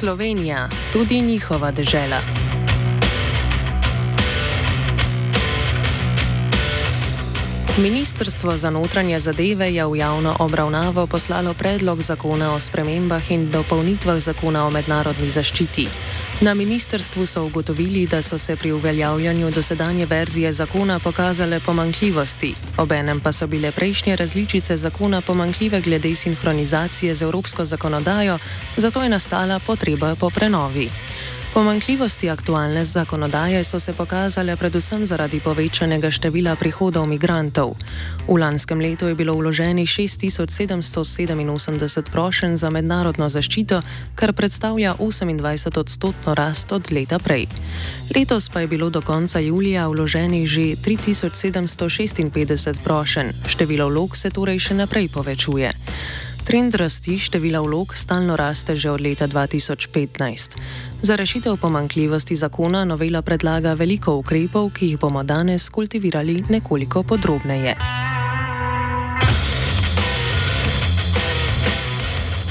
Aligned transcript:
Slovenija, 0.00 0.68
tudi 0.92 1.20
njihova 1.20 1.70
država. 1.70 2.18
Ministrstvo 7.78 8.56
za 8.56 8.70
notranje 8.70 9.20
zadeve 9.20 9.74
je 9.74 9.86
v 9.86 9.96
javno 9.96 10.36
obravnavo 10.38 11.06
poslalo 11.06 11.54
predlog 11.54 12.02
zakona 12.02 12.54
o 12.54 12.60
spremembah 12.60 13.30
in 13.30 13.50
dopolnitvah 13.50 14.18
zakona 14.18 14.66
o 14.66 14.70
mednarodni 14.70 15.28
zaščiti. 15.30 15.88
Na 16.40 16.54
ministrstvu 16.54 17.26
so 17.26 17.44
ugotovili, 17.44 18.06
da 18.06 18.22
so 18.22 18.38
se 18.38 18.56
pri 18.56 18.72
uveljavljanju 18.72 19.50
dosedanje 19.50 20.06
verzije 20.06 20.52
zakona 20.52 20.98
pokazale 20.98 21.60
pomankljivosti, 21.60 22.54
obenem 22.78 23.20
pa 23.20 23.32
so 23.32 23.46
bile 23.46 23.70
prejšnje 23.72 24.16
različice 24.16 24.76
zakona 24.76 25.20
pomankljive 25.20 25.80
glede 25.80 26.14
sinhronizacije 26.14 27.14
z 27.14 27.22
evropsko 27.22 27.64
zakonodajo, 27.64 28.38
zato 28.76 29.02
je 29.02 29.08
nastala 29.08 29.60
potreba 29.66 30.14
po 30.14 30.30
prenovi. 30.30 30.90
Pomankljivosti 31.54 32.30
aktualne 32.30 32.84
zakonodaje 32.84 33.64
so 33.64 33.80
se 33.80 33.92
pokazale 33.92 34.56
predvsem 34.56 35.06
zaradi 35.06 35.40
povečanega 35.40 36.10
števila 36.10 36.56
prihodov 36.58 37.06
migrantov. 37.06 37.74
V 38.26 38.38
lanskem 38.38 38.80
letu 38.80 39.06
je 39.06 39.14
bilo 39.14 39.34
vloženih 39.38 39.88
6787 39.88 42.10
prošenj 42.10 42.56
za 42.56 42.70
mednarodno 42.70 43.28
zaščito, 43.28 43.82
kar 44.14 44.32
predstavlja 44.32 44.94
28 44.98 45.78
odstotno 45.78 46.34
rast 46.34 46.72
od 46.72 46.92
leta 46.92 47.18
prej. 47.18 47.46
Letos 48.16 48.48
pa 48.48 48.60
je 48.60 48.66
bilo 48.66 48.90
do 48.90 49.02
konca 49.02 49.38
julija 49.38 49.88
vloženih 49.88 50.48
že 50.48 50.60
3756 50.60 52.82
prošenj, 52.84 53.32
število 53.46 53.88
vlog 53.88 54.16
se 54.16 54.30
torej 54.30 54.58
še 54.58 54.74
naprej 54.74 55.08
povečuje. 55.08 55.72
Trend 56.44 56.74
rasti 56.74 57.18
števila 57.18 57.60
vlog 57.60 57.96
stalno 57.96 58.36
raste 58.36 58.76
že 58.76 58.90
od 58.90 59.00
leta 59.00 59.28
2015. 59.28 60.56
Za 61.00 61.16
rešitev 61.16 61.56
pomankljivosti 61.56 62.36
zakona 62.36 62.84
novela 62.84 63.22
predlaga 63.22 63.72
veliko 63.72 64.16
ukrepov, 64.20 64.70
ki 64.76 64.86
jih 64.86 64.98
bomo 65.00 65.22
danes 65.22 65.70
kultivirali 65.70 66.44
nekoliko 66.48 67.02
podrobneje. 67.02 67.74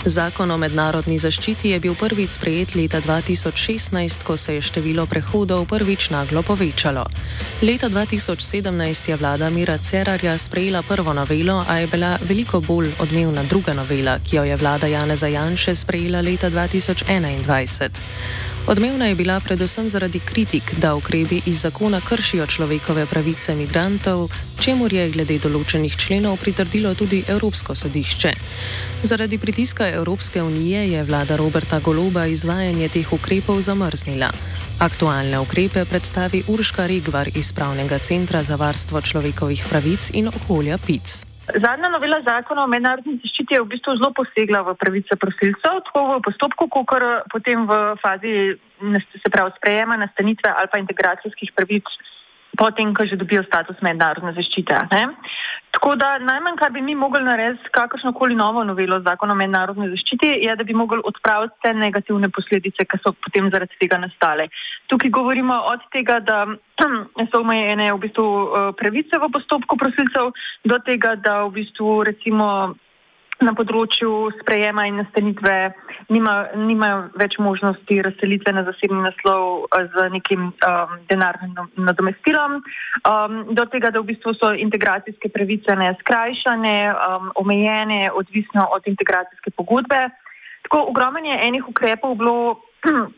Zakon 0.06 0.52
o 0.52 0.58
mednarodni 0.60 1.16
zaščiti 1.16 1.70
je 1.72 1.78
bil 1.80 1.94
prvič 1.96 2.34
sprejet 2.36 2.74
leta 2.76 3.00
2016, 3.02 4.26
ko 4.28 4.36
se 4.38 4.58
je 4.58 4.64
število 4.68 5.06
prehodov 5.08 5.64
prvič 5.72 6.10
naglo 6.12 6.44
povečalo. 6.44 7.06
Leta 7.64 7.88
2017 7.88 9.10
je 9.10 9.16
vlada 9.16 9.50
Mira 9.50 9.78
Cerarja 9.78 10.36
sprejela 10.38 10.82
prvo 10.84 11.14
novelo, 11.14 11.64
a 11.68 11.80
je 11.80 11.88
bila 11.88 12.18
veliko 12.28 12.60
bolj 12.60 12.92
odmevna 13.00 13.48
druga 13.48 13.74
novela, 13.74 14.18
ki 14.20 14.36
jo 14.36 14.44
je 14.44 14.58
vlada 14.60 14.92
Janeza 14.92 15.28
Janše 15.28 15.76
sprejela 15.76 16.22
leta 16.22 16.52
2021. 16.52 18.53
Odmevna 18.68 19.06
je 19.06 19.16
bila 19.16 19.40
predvsem 19.40 19.90
zaradi 19.90 20.20
kritik, 20.20 20.64
da 20.82 20.96
ukrepi 20.96 21.42
iz 21.46 21.62
zakona 21.62 22.00
kršijo 22.10 22.46
človekove 22.48 23.06
pravice 23.06 23.56
migrantov, 23.56 24.30
čemu 24.64 24.88
je 24.92 25.10
glede 25.12 25.36
določenih 25.44 25.98
členov 26.00 26.38
pritrdilo 26.40 26.94
tudi 26.96 27.20
Evropsko 27.28 27.76
sodišče. 27.76 28.32
Zaradi 29.04 29.38
pritiska 29.38 29.90
Evropske 29.90 30.42
unije 30.42 30.86
je 30.92 31.04
vlada 31.04 31.36
Roberta 31.36 31.82
Goloba 31.84 32.24
izvajanje 32.26 32.88
teh 32.90 33.12
ukrepov 33.14 33.60
zamrznila. 33.62 34.32
Aktualne 34.80 35.44
ukrepe 35.44 35.84
predstavi 35.86 36.46
Urška 36.48 36.88
Regvar 36.88 37.28
iz 37.36 37.52
Pravnega 37.52 38.00
centra 38.00 38.44
za 38.44 38.56
varstvo 38.56 39.02
človekovih 39.02 39.66
pravic 39.70 40.08
in 40.14 40.32
okolja 40.32 40.78
PIC. 40.78 41.26
Zadnja 41.52 41.90
novela 41.92 42.24
zakona 42.24 42.64
o 42.64 42.68
mednarodni 42.68 43.20
zaščiti 43.44 43.56
je 43.56 43.62
v 43.62 43.72
bistvu 43.72 43.98
zelo 43.98 44.12
posegla 44.16 44.64
v 44.64 44.76
pravice 44.80 45.16
prosilcev, 45.16 45.84
tako 45.88 46.20
v 46.20 46.22
postopku, 46.24 46.68
kot 46.70 47.04
potem 47.32 47.68
v 47.68 47.98
fazi 48.02 48.56
se 48.56 49.30
pravi 49.30 49.52
sprejema, 49.58 49.98
nastanitve 49.98 50.50
ali 50.50 50.68
pa 50.72 50.80
integracijskih 50.80 51.52
pravic, 51.56 51.84
potem, 52.58 52.94
ko 52.94 53.06
že 53.06 53.18
dobijo 53.18 53.44
status 53.44 53.82
mednarodne 53.82 54.34
zaščite. 54.34 54.76
Ne? 54.94 55.04
Tako 55.74 55.96
da 55.98 56.20
najmanj, 56.22 56.56
kar 56.56 56.70
bi 56.72 56.82
mi 56.82 56.94
mogli 56.96 57.24
narediti 57.24 57.72
kakršnokoli 57.74 58.36
novo 58.36 58.64
novelo 58.64 59.02
zakona 59.02 59.34
o 59.34 59.36
mednarodni 59.36 59.90
zaščiti, 59.90 60.46
je, 60.46 60.56
da 60.56 60.64
bi 60.64 60.74
mogli 60.74 61.02
odpraviti 61.04 61.58
te 61.64 61.74
negativne 61.74 62.30
posledice, 62.30 62.86
ki 62.86 63.02
so 63.02 63.12
potem 63.26 63.50
zaradi 63.50 63.74
tega 63.82 63.98
nastale. 63.98 64.48
Tukaj 64.88 65.10
govorimo 65.10 65.58
od 65.74 65.82
tega, 65.92 66.20
da 66.22 66.46
so 67.32 67.42
omejene 67.42 67.90
v 67.90 68.00
bistvu 68.06 68.28
eh, 68.30 68.72
pravice 68.78 69.18
v 69.18 69.32
postopku 69.34 69.78
prosilcev, 69.82 70.32
do 70.64 70.78
tega, 70.86 71.18
da 71.18 71.42
v 71.48 71.58
bistvu 71.58 72.04
recimo 72.06 72.78
na 73.44 73.54
področju 73.58 74.32
sprejema 74.40 74.86
in 74.88 75.00
nastanitve 75.02 75.56
nima, 76.14 76.34
nima 76.56 76.90
več 77.20 77.38
možnosti 77.42 78.00
razselitve 78.06 78.54
na 78.56 78.64
zasebni 78.68 79.02
naslov 79.04 79.66
eh, 79.68 79.88
z 79.94 80.08
nekim 80.16 80.50
um, 80.52 80.94
denarnim 81.10 81.56
nadomestilom, 81.76 82.60
um, 83.10 83.40
do 83.56 83.66
tega, 83.72 83.92
da 83.94 84.02
v 84.02 84.14
bistvu 84.14 84.36
so 84.40 84.54
integracijske 84.66 85.32
pravice 85.34 85.76
ne 85.80 85.92
skrajšane, 86.02 86.78
um, 86.94 87.32
omejene, 87.44 88.08
odvisno 88.12 88.68
od 88.76 88.88
integracijske 88.92 89.54
pogodbe. 89.58 90.08
Tako 90.68 90.88
ogromno 90.94 91.24
je 91.28 91.42
enih 91.50 91.68
ukrepov 91.68 92.18
bilo. 92.20 92.38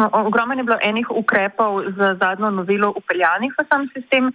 Ogromno 0.00 0.54
je 0.56 0.64
bilo 0.64 0.78
enih 0.80 1.10
ukrepov 1.12 1.82
za 1.92 2.14
zadnjo 2.16 2.48
novelo 2.56 2.88
upeljanih 2.96 3.52
v 3.52 3.64
sam 3.68 3.82
sistem, 3.92 4.30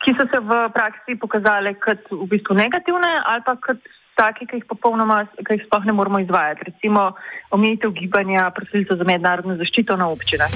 ki 0.00 0.14
so 0.16 0.24
se 0.30 0.38
v 0.40 0.60
praksi 0.72 1.18
pokazali 1.20 1.74
kot 1.82 2.06
v 2.08 2.28
bistvu 2.30 2.56
negativne 2.56 3.10
ali 3.28 3.44
pa 3.44 3.58
kot 3.60 3.82
take, 4.16 4.46
ki 4.46 4.60
jih 4.60 4.66
popolnoma, 4.68 5.22
ki 5.36 5.58
jih 5.58 5.64
sploh 5.66 5.84
ne 5.86 5.92
moramo 5.92 6.20
izvajati. 6.22 6.70
Recimo 6.70 7.12
omejitev 7.50 7.94
gibanja 7.96 8.50
prosilcev 8.56 9.00
za 9.00 9.04
mednarodno 9.04 9.56
zaščito 9.60 9.96
na 9.96 10.08
občine. 10.08 10.50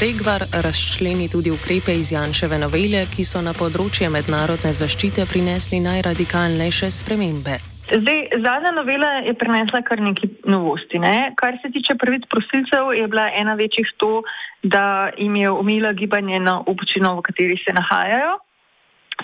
Regvar 0.00 0.44
razčleni 0.64 1.26
tudi 1.28 1.50
ukrepe 1.50 1.94
iz 1.98 2.12
Janševe 2.12 2.58
novele, 2.62 3.02
ki 3.10 3.24
so 3.26 3.40
na 3.42 3.50
področje 3.58 4.06
mednarodne 4.06 4.70
zaščite 4.70 5.24
prinesli 5.26 5.80
najradikalnejše 5.82 6.90
spremembe. 6.94 7.56
Zdaj, 7.90 8.20
zadnja 8.44 8.70
novela 8.76 9.08
je 9.26 9.34
prinesla 9.34 9.80
kar 9.82 9.98
nekaj 9.98 10.30
novosti. 10.46 11.00
Ne? 11.02 11.32
Kar 11.34 11.58
se 11.58 11.72
tiče 11.74 11.96
pravic 11.98 12.28
prosilcev, 12.30 12.92
je 12.94 13.08
bila 13.10 13.26
ena 13.34 13.56
večjih 13.58 13.90
to, 13.98 14.22
da 14.62 15.10
jim 15.18 15.34
je 15.36 15.50
omila 15.50 15.90
gibanje 15.92 16.38
na 16.38 16.60
občino, 16.60 17.16
v 17.18 17.26
kateri 17.26 17.58
se 17.58 17.74
nahajajo 17.74 18.38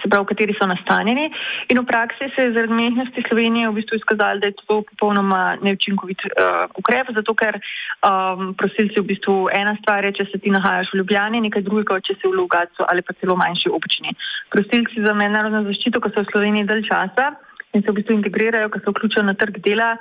se 0.02 0.08
pravi, 0.08 0.26
kateri 0.30 0.54
so 0.58 0.66
nastanjeni. 0.68 1.26
In 1.72 1.80
v 1.80 1.86
praksi 1.86 2.30
se 2.34 2.46
je 2.46 2.52
zaradi 2.56 2.74
mehnosti 2.74 3.24
Slovenije 3.28 3.68
v 3.68 3.76
bistvu 3.78 3.98
izkazalo, 4.00 4.40
da 4.40 4.50
je 4.50 4.56
to 4.60 4.82
popolnoma 4.90 5.56
neučinkovit 5.62 6.20
uh, 6.26 6.66
ukrep, 6.80 7.12
zato 7.16 7.34
ker 7.34 7.58
um, 7.58 8.52
prosilci 8.58 9.00
v 9.00 9.06
bistvu 9.12 9.36
ena 9.52 9.76
stvar 9.80 10.04
je, 10.04 10.14
če 10.20 10.28
se 10.32 10.42
ti 10.42 10.52
nahajaš 10.54 10.92
v 10.92 11.02
Ljubljani, 11.02 11.44
nekaj 11.48 11.66
drugega, 11.66 12.00
če 12.06 12.18
si 12.20 12.28
v 12.28 12.36
Lugacu 12.36 12.86
ali 12.88 13.02
pa 13.02 13.16
celo 13.20 13.36
manjši 13.40 13.72
občini. 13.72 14.14
Prosilci 14.54 15.04
za 15.06 15.14
mednarodno 15.14 15.64
zaščito, 15.68 16.00
ko 16.00 16.12
so 16.12 16.24
v 16.24 16.32
Sloveniji 16.32 16.68
dalj 16.70 16.86
časa 16.90 17.32
in 17.74 17.82
se 17.82 17.90
v 17.90 17.98
bistvu 18.00 18.20
integrirajo, 18.20 18.70
ko 18.72 18.80
se 18.80 18.92
vključijo 18.92 19.26
na 19.26 19.34
trg 19.34 19.60
dela. 19.64 19.96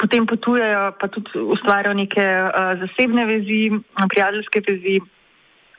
Potem 0.00 0.24
potujejo, 0.24 0.96
pa 0.96 1.10
tudi 1.12 1.42
ustvarjajo 1.54 1.94
neke 1.98 2.24
uh, 2.24 2.72
zasebne 2.80 3.26
vezi, 3.28 3.62
prijateljske 4.08 4.62
vezi, 4.68 5.00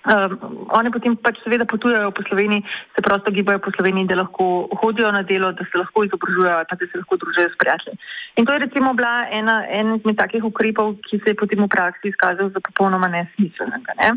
Um, 0.01 0.65
one 0.73 0.89
potem 0.89 1.13
pač 1.13 1.37
seveda 1.43 1.65
potujejo 1.69 2.09
po 2.09 2.23
Sloveniji, 2.25 2.65
se 2.95 3.01
prosto 3.05 3.29
gibajo 3.29 3.59
po 3.61 3.69
Sloveniji, 3.69 4.07
da 4.09 4.15
lahko 4.17 4.65
hodijo 4.81 5.11
na 5.13 5.21
delo, 5.21 5.51
da 5.53 5.61
se 5.69 5.77
lahko 5.77 6.05
izobražujejo, 6.07 6.63
pa 6.69 6.75
da 6.79 6.87
se 6.89 6.97
lahko 6.97 7.17
družijo 7.21 7.51
s 7.51 7.57
prijatelji. 7.61 7.97
In 8.41 8.45
to 8.45 8.53
je 8.53 8.63
recimo 8.65 8.93
bila 8.97 9.27
ena, 9.29 9.61
en 9.69 9.93
izmed 9.99 10.17
takih 10.17 10.43
ukrepov, 10.43 10.95
ki 11.05 11.21
se 11.21 11.35
je 11.35 11.37
potem 11.37 11.61
v 11.61 11.69
praksi 11.69 12.09
izkazal 12.09 12.49
za 12.49 12.63
popolnoma 12.65 13.11
nesmiselnega. 13.13 13.93
Ne? 14.01 14.09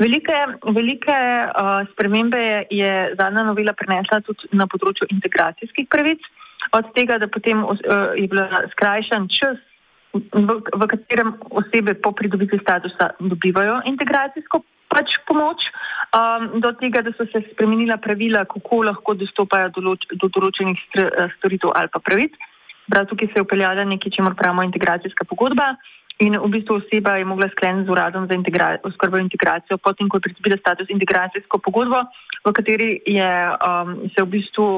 Velike, 0.00 0.40
velike 0.72 1.18
uh, 1.52 1.84
spremembe 1.92 2.64
je, 2.70 2.92
zadnja 3.20 3.44
novela 3.44 3.76
prinesla 3.76 4.22
tudi 4.24 4.48
na 4.56 4.64
področju 4.64 5.10
integracijskih 5.12 5.90
pravic, 5.92 6.24
od 6.72 6.88
tega, 6.96 7.20
da 7.20 7.28
potem 7.28 7.60
uh, 7.60 7.76
je 8.16 8.24
bil 8.24 8.40
skrajšan 8.72 9.28
čas. 9.28 9.60
V, 10.14 10.50
v 10.62 10.82
katerem 10.88 11.34
osebe 11.50 11.94
po 11.94 12.12
pridobitvi 12.12 12.58
statusa 12.62 13.12
dobivajo 13.20 13.82
integracijsko 13.84 14.62
pač 14.88 15.18
pomoč, 15.26 15.60
um, 16.14 16.60
do 16.62 16.72
tega, 16.80 17.02
da 17.02 17.12
so 17.12 17.26
se 17.28 17.42
spremenila 17.52 17.98
pravila, 17.98 18.46
kako 18.48 18.82
lahko 18.86 19.16
dostopajo 19.18 19.72
določ, 19.76 20.06
do 20.14 20.30
določenih 20.32 20.78
eh, 20.96 21.28
storitev 21.36 21.74
ali 21.74 21.92
pa 21.92 22.00
pravic. 22.00 22.36
Prav 22.86 23.08
tukaj 23.10 23.32
se 23.32 23.40
je 23.40 23.44
upeljala 23.44 23.84
nekaj, 23.84 24.14
čemu 24.14 24.34
pravimo 24.38 24.62
integracijska 24.62 25.26
pogodba. 25.26 25.74
In 26.24 26.32
v 26.32 26.48
bistvu 26.48 26.78
oseba 26.80 27.18
je 27.18 27.26
mogla 27.28 27.50
skleniti 27.52 27.84
z 27.84 27.92
uradom 27.92 28.24
za 28.24 28.36
integra 28.38 28.78
oskrbo 28.88 29.18
in 29.20 29.26
integracijo, 29.26 29.76
potem 29.76 30.08
ko 30.08 30.16
je 30.16 30.30
pridobila 30.30 30.56
status 30.62 30.88
integracijsko 30.88 31.60
pogodbo, 31.60 32.06
v 32.46 32.52
kateri 32.56 33.02
je 33.04 33.32
um, 33.52 33.98
se 34.14 34.24
v 34.24 34.30
bistvu 34.38 34.68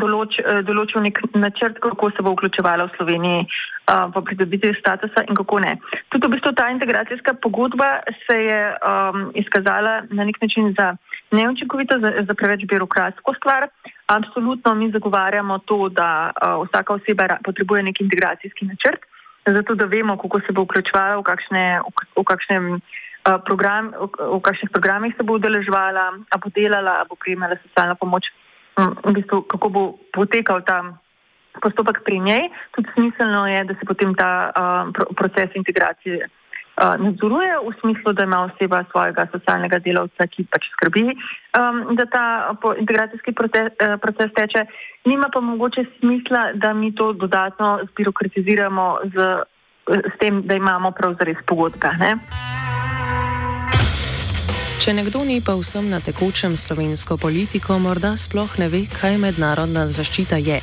določ, 0.00 0.40
eh, 0.42 0.62
določil 0.66 1.06
nek 1.06 1.22
načrt, 1.38 1.78
kako 1.78 2.10
se 2.16 2.24
bo 2.26 2.34
vključevala 2.34 2.88
v 2.88 2.96
Sloveniji 2.98 3.40
uh, 3.46 3.70
v 3.90 4.22
pridobitev 4.24 4.74
statusa 4.78 5.24
in 5.28 5.34
kako 5.34 5.58
ne. 5.60 5.76
Tudi 6.08 6.26
v 6.26 6.32
bistvu 6.36 6.52
ta 6.54 6.70
integracijska 6.70 7.34
pogodba 7.42 8.00
se 8.26 8.36
je 8.38 8.60
um, 8.70 9.30
izkazala 9.34 10.02
na 10.10 10.24
nek 10.24 10.38
način 10.42 10.74
za 10.78 10.96
neučinkovito, 11.30 11.98
za, 11.98 12.10
za 12.26 12.34
preveč 12.34 12.66
birokratsko 12.66 13.34
stvar. 13.34 13.68
Absolutno 14.06 14.74
mi 14.74 14.90
zagovarjamo 14.90 15.58
to, 15.58 15.88
da 15.88 16.30
uh, 16.30 16.66
vsaka 16.66 16.94
oseba 16.94 17.38
potrebuje 17.44 17.82
nek 17.82 18.00
integracijski 18.00 18.66
načrt, 18.66 19.02
zato 19.46 19.74
da 19.74 19.84
vemo, 19.84 20.16
kako 20.16 20.40
se 20.40 20.52
bo 20.52 20.62
vključevala, 20.62 21.16
v, 21.16 21.22
kakšne, 21.22 21.64
v, 21.86 22.20
v 22.20 22.24
kakšnem. 22.24 22.80
Program, 23.20 23.92
v, 23.92 24.08
v 24.16 24.40
kakšnih 24.40 24.70
programih 24.72 25.12
se 25.12 25.22
bo 25.22 25.36
udeležvala, 25.36 26.24
a 26.32 26.36
bo 26.40 26.48
delala, 26.56 27.04
a 27.04 27.04
bo 27.04 27.20
prejemala 27.20 27.58
socialno 27.60 27.92
pomoč 28.00 28.32
v 28.80 29.12
bistvu, 29.12 29.42
kako 29.44 29.68
bo 29.68 29.82
potekal 30.08 30.64
ta 30.64 30.96
postopek 31.62 32.02
pri 32.04 32.18
njej. 32.20 32.48
Tudi 32.74 32.88
smiselno 32.94 33.46
je, 33.46 33.64
da 33.64 33.74
se 33.74 33.86
potem 33.86 34.14
ta 34.14 34.50
uh, 34.50 35.06
proces 35.16 35.50
integracije 35.54 36.28
uh, 36.80 36.94
nadzoruje 37.04 37.52
v 37.66 37.72
smislu, 37.80 38.12
da 38.12 38.24
ima 38.24 38.40
oseba 38.46 38.84
svojega 38.90 39.26
socialnega 39.32 39.78
delavca, 39.78 40.26
ki 40.26 40.46
pač 40.50 40.70
skrbi, 40.72 41.06
um, 41.10 41.96
da 41.96 42.06
ta 42.06 42.26
integracijski 42.78 43.32
proces, 43.32 43.72
uh, 43.82 43.98
proces 44.00 44.32
teče. 44.36 44.66
Nima 45.04 45.28
pa 45.32 45.40
mogoče 45.40 45.84
smisla, 45.98 46.52
da 46.54 46.72
mi 46.74 46.94
to 46.94 47.12
dodatno 47.12 47.80
zbirokratiziramo 47.92 48.98
z, 49.14 49.28
z 49.86 50.14
tem, 50.20 50.42
da 50.42 50.54
imamo 50.54 50.90
pravzaprav 50.90 51.42
pogodbe. 51.46 51.88
Če 54.80 54.94
nekdo 54.96 55.20
ni 55.28 55.42
pa 55.44 55.52
vsem 55.60 55.90
na 55.92 55.98
tekočem 56.00 56.54
slovensko 56.56 57.18
politiko, 57.20 57.76
morda 57.76 58.14
sploh 58.16 58.48
ne 58.56 58.68
ve, 58.72 58.78
kaj 58.88 59.18
mednarodna 59.20 59.82
zaščita 59.92 60.38
je. 60.40 60.56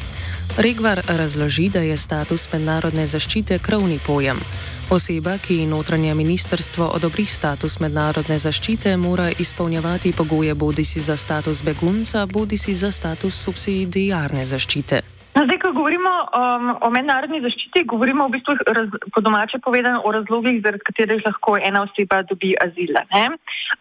Regvar 0.58 1.04
razloži, 1.06 1.68
da 1.70 1.84
je 1.86 1.94
status 2.02 2.48
mednarodne 2.50 3.06
zaščite 3.06 3.60
krovni 3.62 4.00
pojem. 4.02 4.42
Oseba, 4.90 5.36
ki 5.38 5.68
notranje 5.70 6.16
ministrstvo 6.18 6.88
odobri 6.98 7.28
status 7.30 7.78
mednarodne 7.78 8.40
zaščite, 8.42 8.96
mora 8.98 9.28
izpolnjevati 9.30 10.16
pogoje 10.18 10.58
bodi 10.58 10.84
si 10.84 10.98
za 11.02 11.14
status 11.18 11.62
begunca, 11.62 12.26
bodi 12.26 12.58
si 12.58 12.74
za 12.74 12.90
status 12.92 13.38
subsidijarne 13.46 14.50
zaščite. 14.50 15.17
No, 15.38 15.44
zdaj, 15.46 15.60
ko 15.62 15.70
govorimo 15.72 16.12
um, 16.26 16.70
o 16.82 16.88
mednarodni 16.90 17.44
zaščiti, 17.44 17.84
govorimo 17.92 18.26
v 18.26 18.34
bistvu 18.34 18.56
raz, 18.74 18.88
po 19.14 19.22
domače 19.22 19.60
povedano 19.62 20.00
o 20.02 20.14
razlogih, 20.16 20.64
zaradi 20.64 20.86
katerih 20.88 21.22
lahko 21.28 21.54
ena 21.62 21.84
oseba 21.86 22.24
dobi 22.26 22.56
azil. 22.64 22.98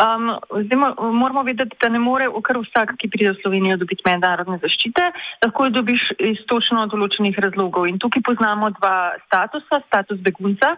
Um, 0.05 0.27
zdaj 0.67 0.83
moramo 1.01 1.47
vedeti, 1.49 1.79
da 1.81 1.89
ne 1.89 2.03
more 2.03 2.29
kar 2.45 2.61
vsak, 2.61 2.93
ki 3.01 3.09
pride 3.09 3.33
v 3.33 3.41
Slovenijo, 3.41 3.79
dobiti 3.81 4.05
mednarodne 4.05 4.59
zaščite, 4.67 5.07
lahko 5.47 5.71
jo 5.71 5.75
dobiš 5.79 6.05
iz 6.29 6.45
točno 6.53 6.85
določenih 6.93 7.41
razlogov. 7.47 7.89
In 7.89 7.97
tukaj 8.05 8.27
poznamo 8.29 8.75
dva 8.77 9.17
statusa, 9.25 9.81
status 9.89 10.21
begunca 10.29 10.75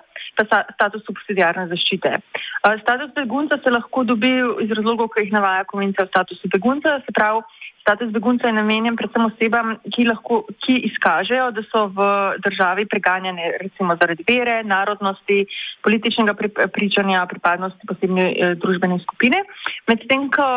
status 0.46 1.04
subsidijarne 1.06 1.66
zaščite. 1.72 2.12
Uh, 2.14 2.76
status 2.82 3.14
begunca 3.16 3.58
se 3.62 3.72
lahko 3.74 4.04
dobi 4.04 4.32
iz 4.64 4.74
razlogov, 4.78 5.12
ki 5.14 5.26
jih 5.26 5.32
navaja 5.34 5.64
konvencija 5.70 6.06
o 6.06 6.12
statusu 6.12 6.50
begunca, 6.52 7.00
se 7.06 7.14
pravi, 7.16 7.42
Status 7.88 8.10
begunca 8.12 8.46
je 8.46 8.52
namenjen 8.52 8.96
predvsem 9.00 9.24
osebam, 9.24 9.70
ki, 9.94 10.04
lahko, 10.10 10.42
ki 10.60 10.74
izkažejo, 10.90 11.46
da 11.56 11.62
so 11.70 11.86
v 11.96 12.08
državi 12.44 12.84
preganjene 12.84 13.54
recimo 13.62 13.96
zaradi 13.96 14.26
vere, 14.28 14.58
narodnosti, 14.68 15.38
političnega 15.86 16.34
pričanja, 16.74 17.24
pripadnosti 17.30 17.88
posebne 17.88 18.26
eh, 18.28 18.52
družbene 18.60 18.98
skupine. 19.06 19.40
Medtem, 19.88 20.28
ko, 20.36 20.48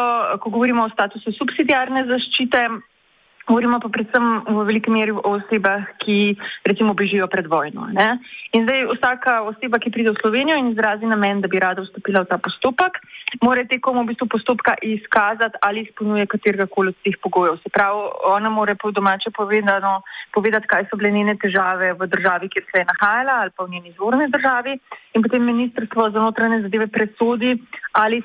ko 0.44 0.52
govorimo 0.58 0.84
o 0.84 0.92
statusu 0.92 1.32
subsidijarne 1.38 2.04
zaščite, 2.12 2.66
Govorimo 3.48 3.80
pa 3.82 3.90
predvsem 3.90 4.26
v 4.46 4.66
veliki 4.70 4.92
meri 4.94 5.12
o 5.12 5.22
osebah, 5.26 5.98
ki 6.04 6.38
recimo 6.68 6.94
bežijo 6.94 7.28
pred 7.28 7.48
vojno. 7.50 7.90
Ne? 7.90 8.22
In 8.54 8.68
zdaj 8.68 8.86
vsaka 8.94 9.42
oseba, 9.50 9.80
ki 9.82 9.92
pride 9.92 10.14
v 10.14 10.22
Slovenijo 10.22 10.58
in 10.60 10.72
izrazi 10.72 11.10
namen, 11.10 11.42
da 11.42 11.48
bi 11.48 11.60
rada 11.60 11.82
vstopila 11.82 12.22
v 12.22 12.30
ta 12.30 12.38
postopek, 12.38 13.02
mora 13.42 13.64
tekom 13.66 14.02
v 14.04 14.12
bistvu 14.12 14.28
postopka 14.28 14.76
izkazati, 14.84 15.58
ali 15.62 15.86
izpolnjuje 15.88 16.28
katerega 16.28 16.68
koli 16.68 16.94
od 16.94 16.98
teh 17.02 17.18
pogojev. 17.24 17.58
Se 17.64 17.70
pravi, 17.74 18.02
ona 18.30 18.50
mora 18.50 18.76
po 18.76 18.92
domače 18.92 19.32
povedano, 19.32 20.02
povedati, 20.34 20.68
kaj 20.68 20.88
so 20.90 21.00
bile 21.00 21.12
njene 21.12 21.36
težave 21.40 21.94
v 21.94 22.08
državi, 22.08 22.50
kjer 22.50 22.66
se 22.70 22.84
je 22.84 22.90
nahajala 22.92 23.40
ali 23.42 23.52
pa 23.56 23.64
v 23.64 23.72
njeni 23.72 23.90
izvorni 23.90 24.28
državi 24.30 24.78
in 25.14 25.24
potem 25.24 25.44
ministrstvo 25.44 26.10
za 26.12 26.20
notranje 26.20 26.62
zadeve 26.62 26.88
presodi, 26.88 27.56
ali, 27.92 28.22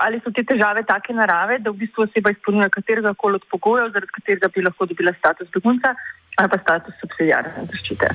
ali 0.00 0.20
so 0.20 0.32
te 0.32 0.44
težave 0.44 0.82
take 0.84 1.12
narave, 1.12 1.58
da 1.58 1.70
v 1.70 1.80
bistvu 1.84 2.04
oseba 2.04 2.32
izpolnjuje 2.34 2.68
katerega 2.68 3.14
koli 3.14 3.40
od 3.40 3.44
pogojev 3.50 3.92
zaradi 4.10 4.38
katerega 4.40 4.48
bi 4.54 4.62
lahko 4.62 4.86
dobila 4.86 5.12
status 5.18 5.48
begunca 5.54 5.94
ali 6.36 6.48
pa 6.48 6.58
status 6.58 6.94
subsidijarne 7.00 7.66
zaščite. 7.70 8.06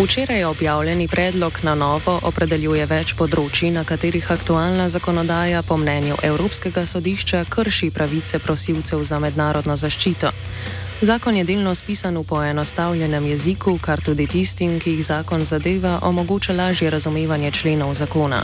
Včeraj 0.00 0.44
objavljeni 0.44 1.08
predlog 1.08 1.52
na 1.62 1.74
novo 1.74 2.20
opredeljuje 2.22 2.86
več 2.86 3.14
področji, 3.14 3.70
na 3.70 3.84
katerih 3.84 4.30
aktualna 4.32 4.88
zakonodaja 4.88 5.62
po 5.62 5.76
mnenju 5.76 6.16
Evropskega 6.22 6.86
sodišča 6.86 7.44
krši 7.44 7.90
pravice 7.90 8.38
prosilcev 8.38 9.04
za 9.04 9.18
mednarodno 9.18 9.76
zaščito. 9.76 10.32
Zakon 11.02 11.36
je 11.36 11.44
delno 11.44 11.74
spisan 11.74 12.16
v 12.16 12.24
poenostavljenem 12.24 13.26
jeziku, 13.26 13.78
kar 13.78 14.00
tudi 14.00 14.26
tistim, 14.26 14.80
ki 14.80 14.96
jih 14.96 15.04
zakon 15.04 15.44
zadeva, 15.44 15.98
omogoča 16.02 16.52
lažje 16.56 16.90
razumevanje 16.90 17.50
členov 17.52 17.94
zakona. 17.94 18.42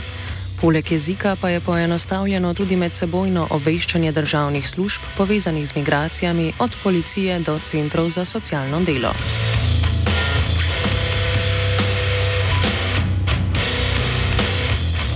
Poleg 0.61 0.91
jezika 0.91 1.35
pa 1.41 1.49
je 1.49 1.59
poenostavljeno 1.59 2.53
tudi 2.53 2.75
medsebojno 2.75 3.47
obveščanje 3.49 4.11
državnih 4.11 4.69
služb 4.69 5.01
povezanih 5.17 5.67
z 5.67 5.75
migracijami, 5.75 6.53
od 6.59 6.75
policije 6.83 7.39
do 7.39 7.59
centrov 7.59 8.09
za 8.09 8.25
socialno 8.25 8.81
delo. 8.81 9.13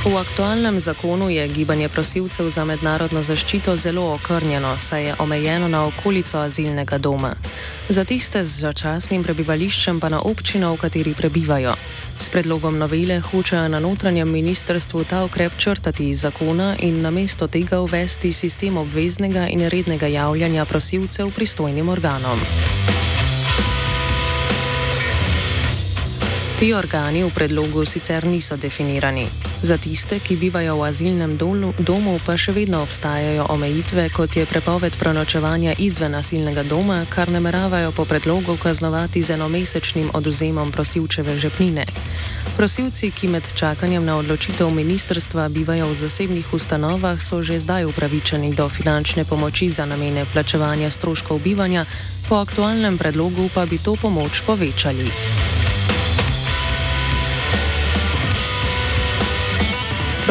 V 0.01 0.17
aktualnem 0.17 0.79
zakonu 0.79 1.29
je 1.29 1.47
gibanje 1.47 1.89
prosilcev 1.89 2.49
za 2.49 2.65
mednarodno 2.65 3.21
zaščito 3.23 3.75
zelo 3.75 4.07
okrnjeno, 4.13 4.73
saj 4.77 5.05
je 5.05 5.15
omejeno 5.19 5.67
na 5.67 5.83
okolico 5.85 6.39
azilnega 6.41 6.97
doma. 6.97 7.35
Za 7.89 8.01
tiste 8.03 8.41
z 8.45 8.49
začasnim 8.65 9.21
prebivališčem 9.23 9.99
pa 9.99 10.09
na 10.09 10.23
občino, 10.25 10.73
v 10.73 10.81
kateri 10.81 11.13
prebivajo. 11.13 11.75
S 12.17 12.33
predlogom 12.33 12.81
novele 12.81 13.19
hočejo 13.19 13.67
na 13.69 13.79
notranjem 13.79 14.31
ministrstvu 14.31 15.03
ta 15.03 15.21
ukrep 15.23 15.53
črtati 15.57 16.09
iz 16.09 16.25
zakona 16.25 16.73
in 16.79 17.01
namesto 17.01 17.47
tega 17.47 17.81
uvesti 17.85 18.31
sistem 18.31 18.81
obveznega 18.81 19.47
in 19.53 19.69
rednega 19.69 20.07
javljanja 20.07 20.65
prosilcev 20.65 21.29
pristojnim 21.35 21.89
organom. 21.89 22.41
Ti 26.61 26.77
organi 26.77 27.25
v 27.25 27.33
predlogu 27.33 27.81
sicer 27.89 28.21
niso 28.21 28.53
definirani. 28.53 29.25
Za 29.65 29.81
tiste, 29.81 30.21
ki 30.21 30.37
bivajo 30.37 30.77
v 30.77 30.93
azilnem 30.93 31.33
dolu, 31.33 31.73
domu, 31.81 32.21
pa 32.21 32.37
še 32.37 32.53
vedno 32.53 32.85
obstajajo 32.85 33.49
omejitve, 33.49 34.13
kot 34.13 34.37
je 34.37 34.45
prepoved 34.45 34.93
prenočevanja 34.93 35.73
izven 35.81 36.13
nasilnega 36.13 36.61
doma, 36.61 37.01
kar 37.09 37.33
nameravajo 37.33 37.89
po 37.97 38.05
predlogu 38.05 38.61
kaznovati 38.61 39.25
z 39.25 39.41
enomesečnim 39.41 40.13
oduzemom 40.13 40.69
prosilčeve 40.69 41.33
žepnine. 41.41 41.89
Prosilci, 42.53 43.09
ki 43.09 43.33
med 43.33 43.49
čakanjem 43.57 44.05
na 44.05 44.21
odločitev 44.21 44.69
ministrstva 44.69 45.49
bivajo 45.49 45.89
v 45.89 45.97
zasebnih 45.97 46.53
ustanovah, 46.53 47.17
so 47.17 47.41
že 47.41 47.57
zdaj 47.57 47.89
upravičeni 47.89 48.53
do 48.53 48.69
finančne 48.69 49.25
pomoči 49.25 49.73
za 49.73 49.89
namene 49.89 50.29
plačevanja 50.29 50.93
stroškov 50.93 51.41
bivanja, 51.41 51.89
po 52.29 52.37
aktualnem 52.37 53.01
predlogu 53.01 53.49
pa 53.49 53.65
bi 53.65 53.81
to 53.81 53.97
pomoč 53.97 54.45
povečali. 54.45 55.09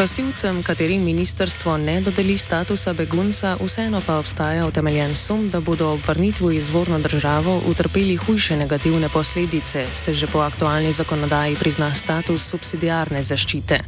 Prosilcem, 0.01 0.63
katerim 0.63 1.03
ministrstvo 1.03 1.77
ne 1.77 1.99
dodeli 2.01 2.33
statusa 2.37 2.93
begunca, 2.93 3.53
vseeno 3.61 4.01
pa 4.05 4.15
obstaja 4.17 4.65
utemeljen 4.65 5.13
sum, 5.15 5.43
da 5.49 5.59
bodo 5.59 5.91
ob 5.93 5.99
vrnitvi 6.07 6.47
v 6.47 6.55
izvorno 6.57 6.97
državo 6.99 7.61
utrpeli 7.69 8.15
hujše 8.15 8.57
negativne 8.57 9.09
posledice, 9.13 9.85
se 9.91 10.13
že 10.13 10.27
po 10.27 10.39
aktualni 10.39 10.91
zakonodaji 10.91 11.55
prizna 11.55 11.93
status 11.95 12.49
subsidijarne 12.49 13.21
zaščite. 13.21 13.79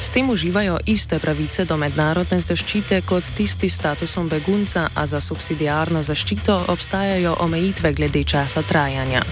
S 0.00 0.10
tem 0.10 0.30
uživajo 0.30 0.80
iste 0.86 1.18
pravice 1.18 1.64
do 1.64 1.76
mednarodne 1.76 2.40
zaščite 2.40 3.00
kot 3.06 3.22
tisti 3.36 3.68
s 3.68 3.78
statusom 3.78 4.28
begunca, 4.28 4.88
a 4.94 5.06
za 5.06 5.20
subsidijarno 5.20 6.02
zaščito 6.02 6.64
obstajajo 6.68 7.36
omejitve 7.38 7.92
glede 7.92 8.24
časa 8.24 8.62
trajanja. 8.62 9.22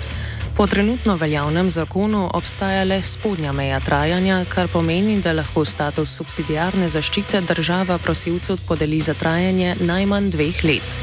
Po 0.61 0.67
trenutno 0.67 1.17
veljavnem 1.17 1.71
zakonu 1.71 2.31
obstaja 2.35 2.83
le 2.85 3.03
spodnja 3.03 3.53
meja 3.53 3.79
trajanja, 3.81 4.43
kar 4.49 4.69
pomeni, 4.69 5.15
da 5.25 5.33
lahko 5.33 5.65
status 5.65 6.13
subsidijarne 6.19 6.89
zaščite 6.89 7.41
država 7.49 7.97
prosilcu 7.99 8.59
podeli 8.69 9.01
za 9.01 9.15
trajanje 9.15 9.77
najmanj 9.81 10.29
dveh 10.31 10.61
let. 10.65 10.99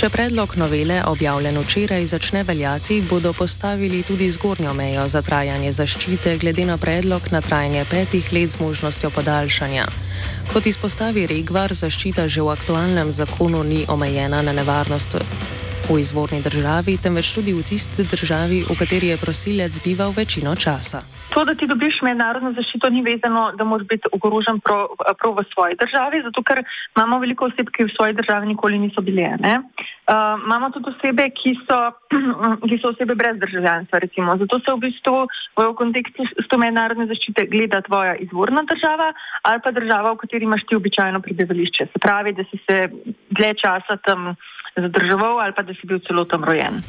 Če 0.00 0.08
predlog 0.08 0.56
novele, 0.56 1.02
objavljen 1.04 1.60
včeraj, 1.60 2.06
začne 2.06 2.46
veljati, 2.48 3.02
bodo 3.10 3.32
postavili 3.36 4.02
tudi 4.02 4.30
zgornjo 4.30 4.72
mejo 4.72 5.08
za 5.08 5.20
trajanje 5.22 5.72
zaščite, 5.72 6.38
glede 6.38 6.64
na 6.64 6.80
predlog 6.80 7.28
na 7.30 7.44
trajanje 7.44 7.84
petih 7.90 8.32
let 8.32 8.56
z 8.56 8.64
možnostjo 8.64 9.10
podaljšanja. 9.10 10.07
Kot 10.48 10.66
izpostavi 10.66 11.26
Regvar, 11.28 11.74
zaščita 11.76 12.24
že 12.24 12.40
v 12.40 12.48
aktualnem 12.54 13.12
zakonu 13.12 13.60
ni 13.62 13.82
omejena 13.84 14.40
na 14.40 14.54
nevarnost 14.56 15.18
v 15.88 15.98
izvorni 16.00 16.40
državi, 16.40 16.96
temveč 17.04 17.34
tudi 17.36 17.52
v 17.52 17.60
tisti 17.60 18.04
državi, 18.04 18.64
v 18.64 18.76
kateri 18.80 19.12
je 19.12 19.20
prosilec 19.20 19.76
bival 19.84 20.16
večino 20.16 20.56
časa. 20.56 21.04
To, 21.34 21.44
da 21.44 21.54
ti 21.54 21.66
dobiš 21.68 22.00
mednarodno 22.02 22.52
zaščito, 22.56 22.88
ni 22.90 23.02
vezano, 23.04 23.50
da 23.58 23.64
moraš 23.64 23.86
biti 23.90 24.08
ogrožen 24.16 24.60
prav, 24.64 24.94
prav 25.20 25.34
v 25.36 25.44
svoji 25.52 25.76
državi, 25.82 26.22
zato 26.24 26.42
ker 26.42 26.62
imamo 26.96 27.18
veliko 27.20 27.50
oseb, 27.50 27.68
ki 27.74 27.84
v 27.84 27.94
svoji 27.96 28.16
državi 28.20 28.48
nikoli 28.52 28.78
niso 28.80 29.04
bile. 29.04 29.28
Uh, 29.36 30.40
imamo 30.46 30.70
tudi 30.72 30.88
osebe, 30.94 31.28
ki 31.36 31.52
so, 31.66 31.78
ki 32.68 32.80
so 32.80 32.94
osebe 32.94 33.14
brez 33.18 33.36
državljanstva, 33.44 34.00
recimo. 34.06 34.38
Zato 34.40 34.60
se 34.64 34.72
v 34.72 34.82
bistvu 34.86 35.18
v 35.60 35.68
kontekstu 35.76 36.24
s 36.24 36.48
to 36.48 36.58
mednarodne 36.60 37.06
zaščite 37.12 37.46
gleda 37.52 37.82
tvoja 37.84 38.16
izvorna 38.24 38.64
država 38.72 39.12
ali 39.42 39.60
pa 39.64 39.70
država, 39.70 40.14
v 40.14 40.22
kateri 40.24 40.48
imaš 40.48 40.64
ti 40.68 40.76
običajno 40.76 41.20
prebivališče. 41.20 41.90
Se 41.92 42.02
pravi, 42.02 42.32
da 42.32 42.44
si 42.48 42.60
se 42.64 42.80
dlje 43.36 43.52
časa 43.62 44.00
tam 44.04 44.32
zadrževal 44.76 45.40
ali 45.44 45.52
pa 45.52 45.62
da 45.62 45.74
si 45.74 45.86
bil 45.86 46.00
celo 46.08 46.24
tam 46.24 46.44
rojen. 46.44 46.80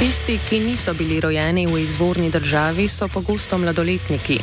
Tisti, 0.00 0.38
ki 0.48 0.58
niso 0.64 0.94
bili 0.96 1.20
rojeni 1.20 1.66
v 1.68 1.76
izvorni 1.84 2.30
državi, 2.32 2.88
so 2.88 3.04
pogosto 3.16 3.58
mladoletniki. 3.60 4.38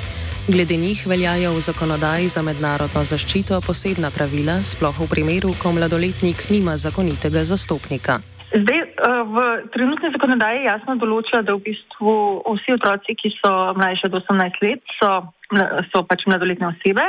Glede 0.54 0.76
njih 0.78 1.00
veljajo 1.12 1.50
v 1.58 1.64
zakonodaji 1.70 2.28
za 2.36 2.42
mednarodno 2.46 3.02
zaščito 3.12 3.58
posebna 3.68 4.12
pravila, 4.18 4.62
sploh 4.72 4.94
v 5.02 5.08
primeru, 5.14 5.56
ko 5.62 5.74
mladoletnik 5.74 6.46
nima 6.54 6.78
zakonitega 6.78 7.42
zastopnika. 7.52 8.22
Zdaj, 8.54 8.82
eh, 8.86 9.18
v 9.34 9.36
trenutni 9.74 10.14
zakonodaji 10.14 10.70
jasno 10.70 10.94
določa, 11.02 11.42
da 11.42 11.58
v 11.58 11.66
bistvu 11.66 12.14
vsi 12.54 12.78
otroci, 12.78 13.18
ki 13.18 13.30
so 13.42 13.52
mlajši 13.82 14.04
od 14.14 14.14
18 14.22 14.62
let, 14.62 14.84
so, 15.02 15.10
so 15.90 16.06
pač 16.06 16.30
mladoletne 16.30 16.70
osebe. 16.70 17.02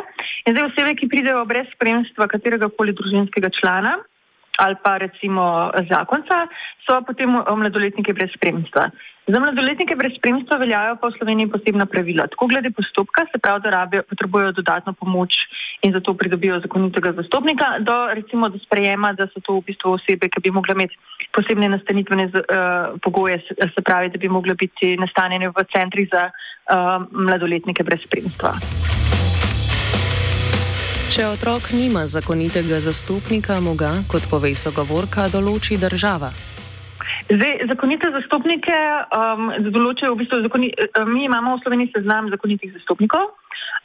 In 0.49 0.57
zdaj 0.57 0.73
osebe, 0.73 0.97
ki 0.97 1.13
pridejo 1.13 1.45
brez 1.45 1.69
spremstva 1.77 2.25
katerega 2.33 2.73
koli 2.73 2.97
družinskega 2.97 3.53
člana, 3.61 3.99
ali 4.59 4.77
pa 4.83 4.99
recimo 4.99 5.71
zakonca, 5.91 6.47
so 6.87 6.99
potem 7.07 7.31
eh, 7.31 7.55
mladoletniki 7.55 8.13
brez 8.13 8.31
spremstva. 8.35 8.91
Za 9.29 9.39
mladoletnike 9.41 9.97
brez 9.97 10.17
spremstva 10.17 10.57
veljajo 10.57 10.97
pa 11.01 11.11
v 11.11 11.17
Sloveniji 11.19 11.51
posebna 11.53 11.87
pravila. 11.87 12.27
Tako 12.33 12.47
glede 12.49 12.71
postopka, 12.73 13.27
se 13.29 13.39
pravi, 13.39 13.61
da 13.65 13.71
rabijo, 13.71 14.03
potrebujejo 14.09 14.53
dodatno 14.57 14.93
pomoč 14.93 15.37
in 15.85 15.93
zato 15.93 16.15
pridobijo 16.15 16.61
zakonitega 16.65 17.13
zastopnika, 17.13 17.67
do 17.85 17.97
recimo 18.19 18.49
do 18.49 18.59
sprejema, 18.59 19.13
da 19.13 19.29
so 19.29 19.45
to 19.45 19.61
v 19.61 19.67
bistvu 19.69 19.95
osebe, 19.99 20.33
ki 20.33 20.43
bi 20.43 20.51
mogle 20.51 20.75
imeti 20.75 20.97
posebne 21.37 21.69
nastanitvene 21.69 22.25
uh, 22.33 22.97
pogoje, 23.05 23.39
se 23.47 23.85
pravi, 23.85 24.09
da 24.09 24.19
bi 24.19 24.33
mogle 24.33 24.57
biti 24.57 24.97
nastanjene 24.97 25.53
v 25.53 25.67
centrih 25.77 26.09
za 26.09 26.31
uh, 26.33 27.05
mladoletnike 27.13 27.85
brez 27.85 28.01
spremstva. 28.09 28.57
Če 31.09 31.25
otrok 31.25 31.71
nima 31.73 32.03
zakonitega 32.05 32.83
zastopnika, 32.85 33.55
mu 33.65 33.73
ga, 33.81 33.95
kot 34.13 34.27
pove 34.29 34.51
sogovorka, 34.53 35.25
določi 35.33 35.79
država. 35.81 36.29
Zdaj, 37.31 37.65
zakonite 37.71 38.11
zastopnike 38.13 38.77
um, 39.17 39.47
določajo 39.73 40.13
v 40.13 40.19
bistvu 40.21 40.43
zakoni, 40.45 40.69
um, 41.01 41.09
mi 41.09 41.25
imamo 41.25 41.55
v 41.57 41.63
Sloveniji 41.65 41.95
seznam 41.95 42.29
zakonitih 42.29 42.77
zastopnikov. 42.77 43.25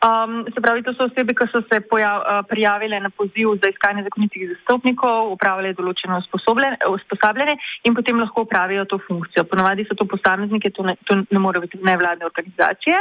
Um, 0.03 0.44
se 0.51 0.60
pravi, 0.60 0.84
to 0.84 0.92
so 1.00 1.08
osebe, 1.08 1.32
ki 1.32 1.48
so 1.48 1.63
se 1.72 1.80
pojav, 1.88 2.27
uh, 2.27 2.44
prijavile 2.44 3.00
na 3.00 3.08
poziv 3.08 3.56
za 3.63 3.72
iskanje 3.72 4.03
zakonitih 4.03 4.50
zastopnikov, 4.58 5.32
upravile 5.38 5.72
določeno 5.80 6.20
usposabljanje 6.20 7.56
in 7.88 7.96
potem 7.96 8.20
lahko 8.20 8.44
upravijo 8.44 8.84
to 8.92 9.00
funkcijo. 9.08 9.48
Ponovadi 9.48 9.88
so 9.88 9.96
to 9.96 10.12
posamezniki, 10.12 10.75
to 10.75 10.84
ne, 10.84 11.00
to 11.08 11.24
ne 11.24 11.39
morejo 11.39 11.70
biti 11.70 11.80
nevladne 11.88 12.27
organizacije. 12.27 13.00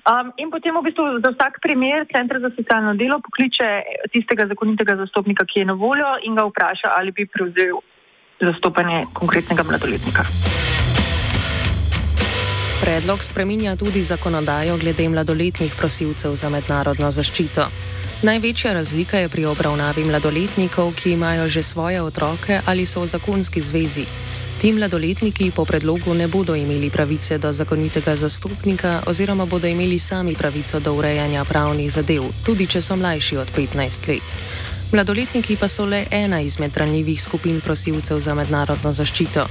Um, 0.00 0.32
in 0.36 0.48
potem 0.50 0.72
v 0.72 0.86
bistvu 0.86 1.20
za 1.20 1.30
vsak 1.34 1.60
primer 1.60 2.06
center 2.08 2.40
za 2.40 2.50
socialno 2.56 2.94
delo 2.94 3.20
pokliče 3.20 3.68
tistega 4.14 4.46
zakonitega 4.46 4.96
zastopnika, 4.96 5.44
ki 5.44 5.60
je 5.60 5.66
na 5.66 5.74
voljo 5.74 6.16
in 6.24 6.34
ga 6.34 6.46
vpraša, 6.48 6.94
ali 6.96 7.12
bi 7.12 7.26
prevzel 7.26 7.82
zastopanje 8.40 9.04
konkretnega 9.12 9.62
mladoletnika. 9.62 10.24
Predlog 12.80 13.22
spreminja 13.22 13.76
tudi 13.76 14.02
zakonodajo 14.02 14.78
glede 14.80 15.08
mladoletnih 15.08 15.74
prosilcev 15.78 16.32
za 16.34 16.48
mednarodno 16.48 17.10
zaščito. 17.12 17.66
Največja 18.22 18.72
razlika 18.72 19.18
je 19.20 19.28
pri 19.28 19.44
obravnavi 19.48 20.04
mladoletnikov, 20.04 20.94
ki 20.96 21.12
imajo 21.12 21.48
že 21.48 21.62
svoje 21.62 22.00
otroke 22.02 22.60
ali 22.66 22.86
so 22.86 23.04
v 23.04 23.06
zakonski 23.06 23.60
zvezi. 23.60 24.04
Ti 24.60 24.72
mladoletniki 24.76 25.50
po 25.56 25.64
predlogu 25.64 26.12
ne 26.14 26.28
bodo 26.28 26.54
imeli 26.54 26.90
pravice 26.90 27.38
do 27.38 27.52
zakonitega 27.52 28.16
zastopnika 28.16 29.02
oziroma 29.06 29.46
bodo 29.46 29.66
imeli 29.66 29.98
sami 29.98 30.34
pravico 30.34 30.80
do 30.80 30.92
urejanja 30.94 31.44
pravnih 31.44 31.88
zadev, 31.92 32.26
tudi 32.44 32.66
če 32.66 32.80
so 32.80 32.96
mlajši 32.96 33.36
od 33.40 33.48
15 33.56 34.08
let. 34.08 34.36
Mladoletniki 34.92 35.56
pa 35.56 35.68
so 35.68 35.88
le 35.88 36.04
ena 36.10 36.42
izmed 36.44 36.76
ranljivih 36.76 37.22
skupin 37.22 37.60
prosilcev 37.64 38.20
za 38.20 38.34
mednarodno 38.34 38.92
zaščito. 38.92 39.48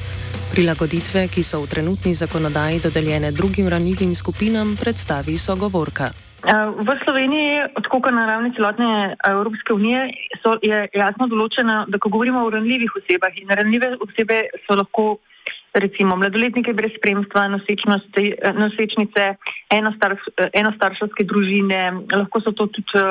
Prilagoditve, 0.51 1.27
ki 1.27 1.43
so 1.43 1.63
v 1.65 1.73
trenutni 1.73 2.13
zakonodaji 2.13 2.79
dodeljene 2.79 3.31
drugim 3.31 3.67
ranljivim 3.67 4.15
skupinam, 4.15 4.77
predstavi 4.77 5.37
sogovorka. 5.37 6.28
V 6.39 6.89
Sloveniji, 7.03 7.67
tako 7.83 7.99
kot 7.99 8.13
na 8.15 8.25
ravni 8.25 8.53
celotne 8.55 9.15
Evropske 9.27 9.73
unije, 9.73 10.05
so, 10.39 10.55
je 10.63 10.85
jasno 10.95 11.27
določeno, 11.27 11.83
da 11.91 11.99
ko 11.99 12.11
govorimo 12.13 12.45
o 12.45 12.53
ranljivih 12.53 12.95
osebah 12.95 13.35
in 13.35 13.51
ranljive 13.51 13.97
osebe 13.99 14.37
so 14.63 14.77
lahko 14.79 15.17
recimo 15.75 16.15
mladoletnike 16.15 16.73
brez 16.73 16.95
spremstva, 16.95 17.49
nosečnice, 18.55 19.25
enostarševske 19.75 21.27
družine, 21.27 21.81
lahko 22.15 22.41
so 22.41 22.55
to 22.55 22.69
tudi 22.71 23.03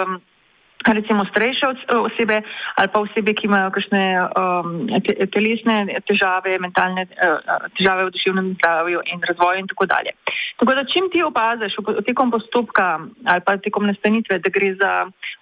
recimo 0.87 1.25
starejše 1.25 1.66
osebe 1.94 2.42
ali 2.75 2.88
pa 2.92 3.00
osebe, 3.00 3.35
ki 3.35 3.47
imajo 3.47 3.70
kakšne 3.70 4.02
um, 4.23 4.87
te, 5.06 5.26
telesne 5.35 6.00
težave, 6.06 6.58
mentalne 6.62 7.06
uh, 7.11 7.66
težave 7.78 8.06
v 8.06 8.14
duševnem 8.14 8.54
zdravju 8.58 9.02
in 9.12 9.20
razvoju 9.28 9.58
in 9.58 9.66
tako 9.66 9.87
dalje. 9.87 10.14
Tako 10.58 10.75
da 10.75 10.85
čim 10.92 11.11
ti 11.12 11.23
opaziš 11.23 11.75
tekom 12.06 12.30
postopka 12.30 12.99
ali 13.25 13.40
pa 13.47 13.56
tekom 13.56 13.87
nastanitve, 13.87 14.38
da 14.38 14.50
gre 14.50 14.75
za 14.75 14.92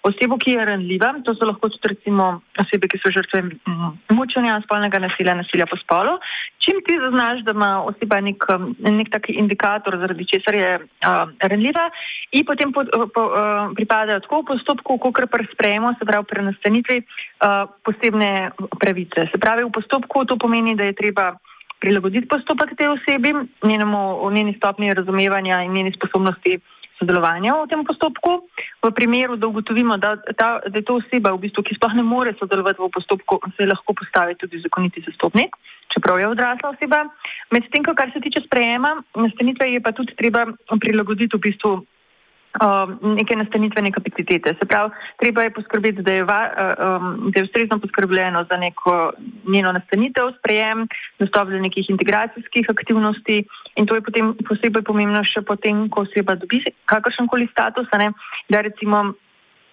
osebo, 0.03 0.37
ki 0.37 0.51
je 0.51 0.65
ranljiva, 0.65 1.13
to 1.25 1.33
so 1.35 1.45
lahko 1.45 1.69
tudi 1.69 1.93
recimo 1.93 2.41
osebe, 2.59 2.87
ki 2.87 2.99
so 3.01 3.13
žrtve 3.13 3.43
mučenja, 4.09 4.61
spolnega 4.65 4.99
nasilja, 4.99 5.33
nasilja 5.37 5.65
po 5.69 5.77
spolu, 5.77 6.17
čim 6.63 6.81
ti 6.85 6.97
zaznaš, 7.01 7.43
da 7.47 7.53
ima 7.57 7.71
oseba 7.89 8.19
nek, 8.21 8.45
nek 8.79 9.09
taki 9.13 9.37
indikator, 9.41 9.97
zaradi 10.01 10.27
česar 10.33 10.55
je 10.55 10.71
uh, 10.79 11.29
ranljiva 11.41 11.89
in 12.31 12.45
potem 12.45 12.73
po, 12.73 12.85
po, 13.13 13.23
uh, 13.29 13.73
pripadajo 13.77 14.19
tako 14.25 14.41
v 14.41 14.49
postopku, 14.53 14.97
kot 15.01 15.26
pri 15.27 15.47
sprejemu, 15.53 15.93
se 15.99 16.05
pravi 16.05 16.25
pri 16.25 16.45
nastanitvi, 16.49 16.97
uh, 17.03 17.69
posebne 17.83 18.51
pravice. 18.79 19.27
Se 19.31 19.37
pravi, 19.37 19.67
v 19.67 19.71
postopku 19.71 20.25
to 20.25 20.37
pomeni, 20.37 20.75
da 20.75 20.89
je 20.89 20.97
treba 20.97 21.35
prilagoditi 21.79 22.27
postopek 22.27 22.73
te 22.77 22.89
osebi, 22.89 23.33
njenemu, 23.63 24.31
njeni 24.31 24.55
stopni 24.57 24.93
razumevanja 24.93 25.61
in 25.63 25.73
njeni 25.73 25.93
sposobnosti 25.93 26.59
sodelovanja 26.99 27.53
v 27.53 27.69
tem 27.69 27.85
postopku. 27.85 28.49
V 28.81 28.91
primeru, 28.91 29.37
da 29.37 29.47
ugotovimo, 29.47 29.97
da, 29.97 30.17
ta, 30.37 30.59
da 30.65 30.75
je 30.77 30.85
to 30.85 30.97
oseba, 30.97 31.33
v 31.33 31.45
bistvu, 31.45 31.63
ki 31.63 31.77
sploh 31.77 31.93
ne 31.93 32.05
more 32.05 32.33
sodelovati 32.39 32.81
v 32.81 32.89
postopku, 32.93 33.39
se 33.57 33.69
lahko 33.69 33.93
postavi 33.93 34.37
tudi 34.41 34.61
zakoniti 34.61 35.05
zastopnik, 35.05 35.53
čeprav 35.93 36.19
je 36.19 36.29
odrasla 36.29 36.73
oseba. 36.73 37.05
Medtem, 37.53 37.85
kar 37.85 38.09
se 38.13 38.21
tiče 38.23 38.45
sprejema, 38.45 38.97
nastanitve 39.15 39.69
je 39.69 39.81
pa 39.81 39.93
tudi 39.93 40.17
treba 40.17 40.47
prilagoditi 40.81 41.37
v 41.37 41.43
bistvu 41.45 41.71
neke 43.01 43.35
nastanitvene 43.35 43.91
kapacitete. 43.91 44.55
Se 44.59 44.65
pravi, 44.65 44.91
treba 45.21 45.43
je 45.43 45.53
poskrbeti, 45.53 46.01
da 46.01 46.11
je, 46.11 46.23
va, 46.23 46.41
um, 46.49 47.29
da 47.31 47.39
je 47.39 47.43
ustrezno 47.43 47.79
poskrbljeno 47.79 48.45
za 48.49 48.57
neko 48.57 49.11
njeno 49.47 49.71
nastanitev, 49.71 50.31
sprejem, 50.39 50.87
dostop 51.19 51.49
do 51.49 51.59
nekih 51.59 51.89
integracijskih 51.89 52.65
aktivnosti 52.69 53.43
in 53.75 53.85
to 53.85 53.95
je 53.95 54.01
potem 54.01 54.33
posebej 54.47 54.83
pomembno 54.83 55.21
še 55.23 55.41
potem, 55.41 55.85
ko 55.89 56.07
oseba 56.07 56.35
dobi 56.35 56.63
kakršenkoli 56.85 57.47
status, 57.51 57.87
ne, 57.97 58.11
da 58.49 58.61
recimo 58.61 59.13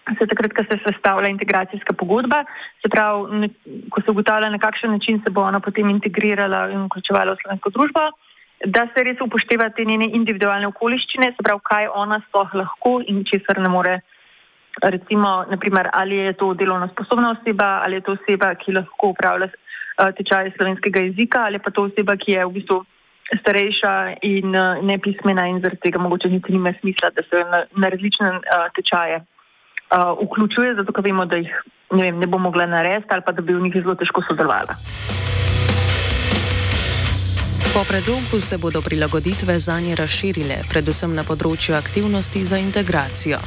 se 0.04 0.26
takrat, 0.28 0.52
ko 0.52 0.64
se 0.68 0.76
sestavlja 0.84 1.30
integracijska 1.32 1.96
pogodba, 1.96 2.42
se 2.84 2.90
pravi, 2.92 3.40
ne, 3.40 3.48
ko 3.88 4.04
se 4.04 4.12
ugotavlja, 4.12 4.50
na 4.52 4.60
kakšen 4.60 4.92
način 4.92 5.22
se 5.24 5.32
bo 5.32 5.46
ona 5.48 5.60
potem 5.60 5.88
integrirala 5.88 6.68
in 6.74 6.84
vključevala 6.84 7.32
v 7.32 7.40
slovensko 7.40 7.72
družbo 7.72 8.10
da 8.66 8.86
se 8.94 9.04
res 9.04 9.20
upošteva 9.20 9.68
te 9.76 9.84
njene 9.84 10.08
individualne 10.16 10.68
okoliščine, 10.70 11.32
se 11.34 11.44
pravi, 11.44 11.62
kaj 11.70 11.88
ona 11.94 12.20
sploh 12.28 12.54
lahko 12.60 12.98
in 13.06 13.24
česar 13.28 13.60
ne 13.60 13.68
more. 13.68 14.00
Recimo, 14.82 15.44
naprimer, 15.50 15.88
ali 15.94 16.16
je 16.16 16.32
to 16.38 16.48
delovno 16.58 16.88
sposobna 16.92 17.30
oseba, 17.36 17.82
ali 17.84 18.00
je 18.00 18.06
to 18.06 18.16
oseba, 18.16 18.54
ki 18.58 18.74
lahko 18.74 19.12
upravlja 19.12 19.46
uh, 19.50 20.10
tečaje 20.16 20.50
slovenskega 20.56 21.04
jezika, 21.04 21.44
ali 21.46 21.60
pa 21.62 21.70
to 21.70 21.86
oseba, 21.90 22.16
ki 22.16 22.34
je 22.34 22.46
v 22.46 22.54
bistvu 22.56 22.80
starejša 23.40 23.92
in 24.26 24.50
uh, 24.50 24.82
nepismena 24.82 25.46
in 25.52 25.60
zaradi 25.62 25.84
tega 25.86 26.02
mogoče 26.02 26.32
niti 26.32 26.56
nima 26.56 26.74
smisla, 26.80 27.12
da 27.14 27.22
se 27.28 27.44
na, 27.52 27.62
na 27.78 27.92
različne 27.94 28.32
uh, 28.40 28.66
tečaje 28.74 29.22
vključuje, 29.94 30.74
zato 30.74 30.92
ker 30.92 31.04
vemo, 31.06 31.26
da 31.30 31.38
jih 31.38 31.52
ne, 31.92 32.02
vem, 32.02 32.18
ne 32.18 32.26
bo 32.26 32.38
mogla 32.38 32.66
narediti 32.66 33.14
ali 33.14 33.22
pa 33.22 33.32
da 33.32 33.42
bi 33.42 33.54
v 33.54 33.62
njih 33.68 33.82
zelo 33.82 33.94
težko 33.94 34.24
sodelovala. 34.28 34.74
Po 37.74 37.84
predlogu 37.84 38.40
se 38.40 38.58
bodo 38.58 38.82
prilagoditve 38.82 39.58
za 39.58 39.80
nje 39.80 39.96
razširile, 39.98 40.60
predvsem 40.70 41.10
na 41.10 41.24
področju 41.26 41.74
aktivnosti 41.74 42.44
za 42.46 42.60
integracijo. 42.62 43.40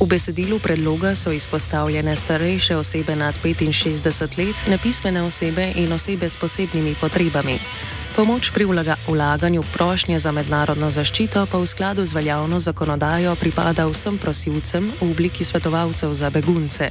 V 0.00 0.06
besedilu 0.08 0.56
predloga 0.56 1.12
so 1.12 1.28
izpostavljene 1.36 2.14
starejše 2.16 2.78
osebe 2.80 3.12
nad 3.16 3.36
65 3.44 4.38
let, 4.40 4.64
nepismene 4.72 5.22
osebe 5.22 5.68
in 5.76 5.92
osebe 5.92 6.28
s 6.28 6.40
posebnimi 6.40 6.96
potrebami. 7.00 7.58
Pomoč 8.16 8.50
pri 8.56 8.64
vlaganju 8.64 9.62
prošnje 9.76 10.18
za 10.18 10.32
mednarodno 10.32 10.88
zaščito 10.90 11.44
pa 11.44 11.58
v 11.58 11.66
skladu 11.66 12.06
z 12.08 12.16
veljavno 12.16 12.60
zakonodajo 12.60 13.36
pripada 13.36 13.84
vsem 13.84 14.16
prosilcem 14.18 14.92
v 15.00 15.10
obliki 15.12 15.44
svetovalcev 15.44 16.14
za 16.14 16.30
begunce. 16.30 16.88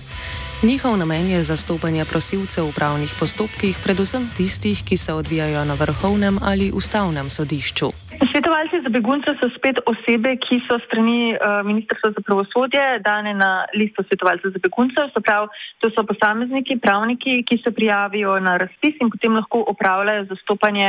Njihov 0.63 0.97
namen 0.97 1.27
je 1.27 1.43
zastopanje 1.43 2.05
prosilcev 2.07 2.63
v 2.71 2.75
pravnih 2.79 3.11
postopkih, 3.19 3.75
predvsem 3.83 4.31
tistih, 4.37 4.79
ki 4.87 4.95
se 4.97 5.11
odvijajo 5.13 5.65
na 5.67 5.75
vrhovnem 5.75 6.39
ali 6.39 6.71
ustavnem 6.71 7.27
sodišču. 7.29 7.87
Svetovalci 8.31 8.79
za 8.85 8.89
begunce 8.89 9.29
so 9.41 9.47
spet 9.57 9.77
osebe, 9.91 10.31
ki 10.45 10.63
so 10.67 10.79
strani 10.85 11.35
uh, 11.35 11.59
Ministrstva 11.67 12.15
za 12.15 12.21
pravosodje 12.25 12.83
dane 13.03 13.33
na 13.43 13.67
listo 13.75 14.07
svetovalcev 14.07 14.55
za 14.55 14.59
begunce. 14.63 14.99
So 15.13 15.19
prav, 15.27 15.51
to 15.83 15.91
so 15.91 16.01
posamezniki, 16.07 16.79
pravniki, 16.85 17.43
ki 17.43 17.59
se 17.63 17.75
prijavijo 17.75 18.39
na 18.39 18.55
razpis 18.63 18.95
in 19.03 19.11
potem 19.11 19.35
lahko 19.35 19.65
opravljajo 19.67 20.31
zastopanje 20.31 20.87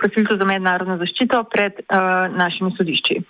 prosilcev 0.00 0.38
za 0.40 0.46
mednarodno 0.48 0.96
zaščito 1.00 1.44
pred 1.52 1.82
uh, 1.82 2.30
našimi 2.32 2.72
sodišči. 2.76 3.20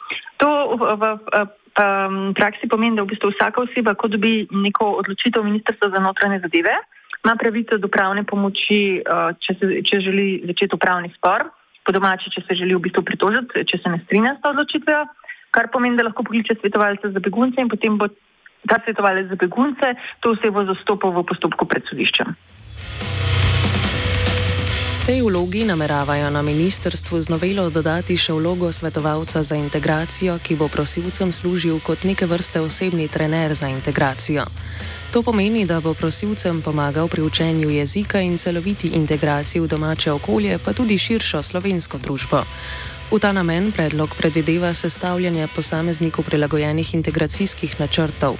To 0.42 0.48
v, 0.76 0.94
v, 1.00 1.10
v 1.18 1.42
um, 1.78 2.32
praksi 2.36 2.68
pomeni, 2.68 2.96
da 2.96 3.06
v 3.06 3.12
bistvu 3.12 3.32
vsaka 3.34 3.64
oseba, 3.64 3.94
ko 3.94 4.10
dobi 4.12 4.46
neko 4.50 4.98
odločitev 5.02 5.44
Ministrstva 5.44 5.92
za 5.94 6.00
notranje 6.02 6.42
zadeve, 6.44 6.74
ima 7.22 7.36
pravico 7.38 7.78
do 7.78 7.88
pravne 7.88 8.24
pomoči, 8.26 9.00
uh, 9.02 9.34
če, 9.38 9.58
se, 9.58 9.66
če 9.86 10.00
želi 10.02 10.42
začeti 10.48 10.74
upravni 10.74 11.12
spor 11.16 11.46
po 11.82 11.92
domači, 11.94 12.30
če 12.30 12.44
se 12.46 12.58
želi 12.58 12.76
v 12.78 12.84
bistvu 12.86 13.02
pritožiti, 13.06 13.66
če 13.66 13.82
se 13.82 13.90
ne 13.90 13.98
strinja 14.06 14.36
s 14.36 14.42
to 14.42 14.52
odločitvijo, 14.54 15.02
kar 15.54 15.68
pomeni, 15.72 15.98
da 15.98 16.06
lahko 16.06 16.24
pokliče 16.26 16.58
svetovalce 16.60 17.10
za 17.12 17.20
begunce 17.22 17.60
in 17.60 17.70
potem 17.70 17.98
bo 17.98 18.08
ta 18.68 18.78
svetovalec 18.84 19.28
za 19.28 19.36
begunce 19.36 19.94
to 20.20 20.34
osebo 20.36 20.64
zastopal 20.64 21.10
v 21.10 21.26
postopku 21.26 21.66
pred 21.66 21.82
sodiščem. 21.90 22.34
Tej 25.02 25.22
vlogi 25.22 25.64
nameravajo 25.64 26.30
na 26.30 26.42
ministrstvu 26.42 27.20
z 27.20 27.28
novelo 27.28 27.66
dodati 27.74 28.14
še 28.14 28.36
vlogo 28.38 28.70
svetovalca 28.70 29.42
za 29.42 29.58
integracijo, 29.58 30.38
ki 30.38 30.54
bo 30.54 30.68
prosilcem 30.70 31.32
služil 31.34 31.82
kot 31.82 32.06
neke 32.06 32.22
vrste 32.22 32.62
osebni 32.62 33.08
trener 33.10 33.50
za 33.50 33.66
integracijo. 33.66 34.46
To 35.10 35.22
pomeni, 35.26 35.66
da 35.66 35.80
bo 35.82 35.90
prosilcem 35.94 36.62
pomagal 36.62 37.10
pri 37.10 37.22
učenju 37.22 37.70
jezika 37.70 38.22
in 38.22 38.38
celoviti 38.38 38.94
integraciji 38.94 39.60
v 39.60 39.68
domače 39.68 40.12
okolje, 40.12 40.58
pa 40.62 40.70
tudi 40.72 40.94
širšo 40.98 41.42
slovensko 41.42 41.98
družbo. 41.98 42.46
V 43.12 43.20
ta 43.20 43.32
namen 43.32 43.72
predlog 43.72 44.14
predvideva 44.16 44.74
sestavljanje 44.74 45.48
posamezniku 45.54 46.22
prilagojenih 46.22 46.94
integracijskih 46.94 47.80
načrtov. 47.80 48.36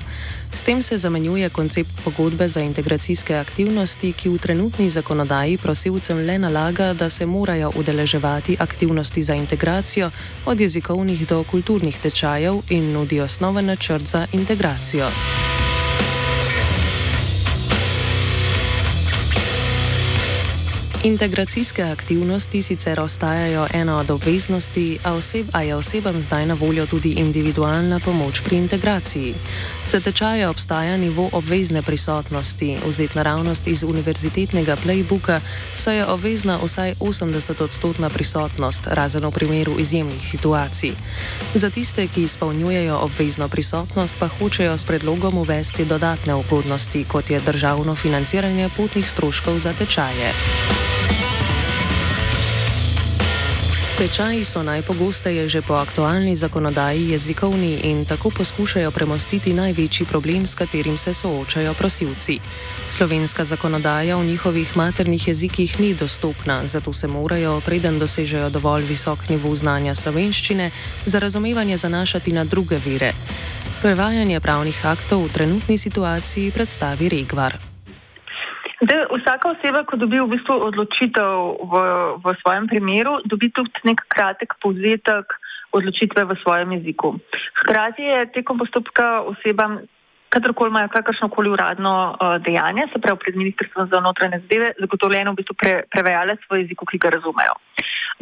S 0.52 0.62
tem 0.62 0.82
se 0.82 0.98
zamenjuje 0.98 1.48
koncept 1.48 1.90
pogodbe 2.04 2.48
za 2.48 2.60
integracijske 2.60 3.36
aktivnosti, 3.36 4.12
ki 4.12 4.28
v 4.28 4.38
trenutni 4.38 4.88
zakonodaji 4.88 5.58
prosilcem 5.58 6.24
le 6.26 6.38
nalaga, 6.38 6.92
da 6.92 7.08
se 7.08 7.26
morajo 7.26 7.72
udeleževati 7.76 8.56
aktivnosti 8.60 9.22
za 9.22 9.34
integracijo, 9.34 10.10
od 10.46 10.60
jezikovnih 10.60 11.28
do 11.28 11.44
kulturnih 11.44 11.98
tečajev 11.98 12.62
in 12.68 12.92
nudi 12.92 13.20
osnoven 13.20 13.66
načrt 13.66 14.06
za 14.06 14.26
integracijo. 14.32 15.08
Integracijske 21.04 21.82
aktivnosti 21.82 22.62
sicer 22.62 23.00
ostajajo 23.00 23.66
ena 23.74 23.98
od 23.98 24.10
obveznosti, 24.10 24.98
a, 25.04 25.14
oseb, 25.14 25.46
a 25.52 25.62
je 25.62 25.74
osebam 25.74 26.22
zdaj 26.22 26.46
na 26.46 26.54
voljo 26.54 26.86
tudi 26.86 27.10
individualna 27.12 28.00
pomoč 28.04 28.40
pri 28.44 28.56
integraciji. 28.56 29.34
Za 29.86 30.00
tečaje 30.00 30.48
obstaja 30.48 30.96
nivo 30.96 31.28
obvezne 31.32 31.82
prisotnosti, 31.82 32.78
vzet 32.86 33.14
naravnost 33.14 33.66
iz 33.66 33.82
univerzitetnega 33.82 34.76
playbooka, 34.84 35.40
saj 35.74 35.96
je 35.96 36.06
obvezna 36.06 36.58
vsaj 36.62 36.94
80-odstotna 36.94 38.10
prisotnost, 38.10 38.86
razen 38.86 39.26
v 39.26 39.30
primeru 39.30 39.74
izjemnih 39.78 40.28
situacij. 40.28 40.92
Za 41.54 41.70
tiste, 41.70 42.06
ki 42.06 42.22
izpolnjujejo 42.22 42.96
obvezno 42.96 43.48
prisotnost, 43.48 44.16
pa 44.20 44.28
hočejo 44.28 44.78
s 44.78 44.84
predlogom 44.84 45.38
uvesti 45.38 45.84
dodatne 45.84 46.34
ugodnosti, 46.34 47.04
kot 47.04 47.30
je 47.30 47.40
državno 47.40 47.94
financiranje 47.94 48.70
potnih 48.76 49.10
stroškov 49.10 49.58
za 49.58 49.72
tečaje. 49.72 50.32
Tečaji 54.02 54.42
so 54.42 54.66
najpogosteje 54.66 55.46
že 55.46 55.62
po 55.62 55.78
aktualni 55.78 56.34
zakonodaji 56.34 57.14
jezikovni 57.14 57.86
in 57.86 58.02
tako 58.02 58.34
poskušajo 58.34 58.90
premostiti 58.90 59.54
največji 59.54 60.10
problem, 60.10 60.42
s 60.42 60.58
katerim 60.58 60.98
se 60.98 61.14
soočajo 61.14 61.70
prosilci. 61.78 62.42
Slovenska 62.90 63.44
zakonodaja 63.44 64.18
v 64.18 64.26
njihovih 64.26 64.76
maternih 64.76 65.28
jezikih 65.28 65.80
ni 65.80 65.94
dostopna, 65.94 66.66
zato 66.66 66.92
se 66.92 67.06
morajo, 67.06 67.62
preden 67.62 68.02
dosežejo 68.02 68.50
dovolj 68.50 68.90
visok 68.90 69.28
nivo 69.28 69.54
znanja 69.54 69.94
slovenščine, 69.94 70.70
za 71.06 71.18
razumevanje 71.18 71.76
zanašati 71.76 72.32
na 72.32 72.44
druge 72.44 72.82
vire. 72.82 73.14
Prevajanje 73.82 74.40
pravnih 74.40 74.86
aktov 74.86 75.30
v 75.30 75.32
trenutni 75.32 75.78
situaciji 75.78 76.50
predstavi 76.50 77.08
Regvar. 77.08 77.71
Da, 78.82 79.06
vsaka 79.06 79.52
oseba, 79.54 79.84
ko 79.86 79.94
dobi 79.96 80.18
v 80.18 80.26
bistvu 80.34 80.58
odločitev 80.66 81.30
v, 81.70 81.72
v 82.18 82.34
svojem 82.42 82.66
primeru, 82.66 83.20
dobi 83.30 83.52
tudi 83.54 83.70
nek 83.86 84.02
kratek 84.10 84.58
povzetek 84.58 85.38
odločitve 85.70 86.26
v 86.26 86.34
svojem 86.42 86.74
jeziku. 86.78 87.14
Hkrati 87.62 88.02
je 88.02 88.18
tekom 88.34 88.58
postopka 88.58 89.22
osebam, 89.22 89.86
kadarkoli 90.34 90.74
imajo 90.74 90.90
kakršno 90.90 91.30
koli 91.30 91.54
uradno 91.54 91.94
uh, 92.10 92.42
dejanje, 92.42 92.90
se 92.90 92.98
pravi 92.98 93.22
pred 93.22 93.38
ministrstvom 93.38 93.86
za 93.86 94.02
notranje 94.02 94.42
zadeve, 94.42 94.74
zagotovljeno 94.80 95.30
v 95.30 95.38
bistvu 95.38 95.54
pre, 95.54 95.72
prevajalec 95.86 96.42
v 96.50 96.64
jeziku, 96.64 96.88
ki 96.90 96.98
ga 96.98 97.14
razumejo. 97.14 97.54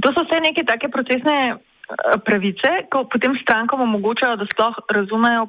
To 0.04 0.12
so 0.12 0.28
vse 0.28 0.44
neke 0.44 0.66
take 0.68 0.92
procesne 0.92 1.56
uh, 1.56 2.20
pravice, 2.20 2.84
ko 2.92 3.08
potem 3.08 3.32
strankom 3.40 3.80
omogočajo, 3.88 4.36
da 4.36 4.68
razumejo, 4.92 5.48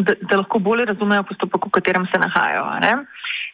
da, 0.00 0.16
da 0.24 0.40
lahko 0.40 0.56
bolje 0.56 0.88
razumejo 0.88 1.28
postopek, 1.28 1.68
v 1.68 1.76
katerem 1.76 2.08
se 2.08 2.16
nahajajo. 2.16 2.64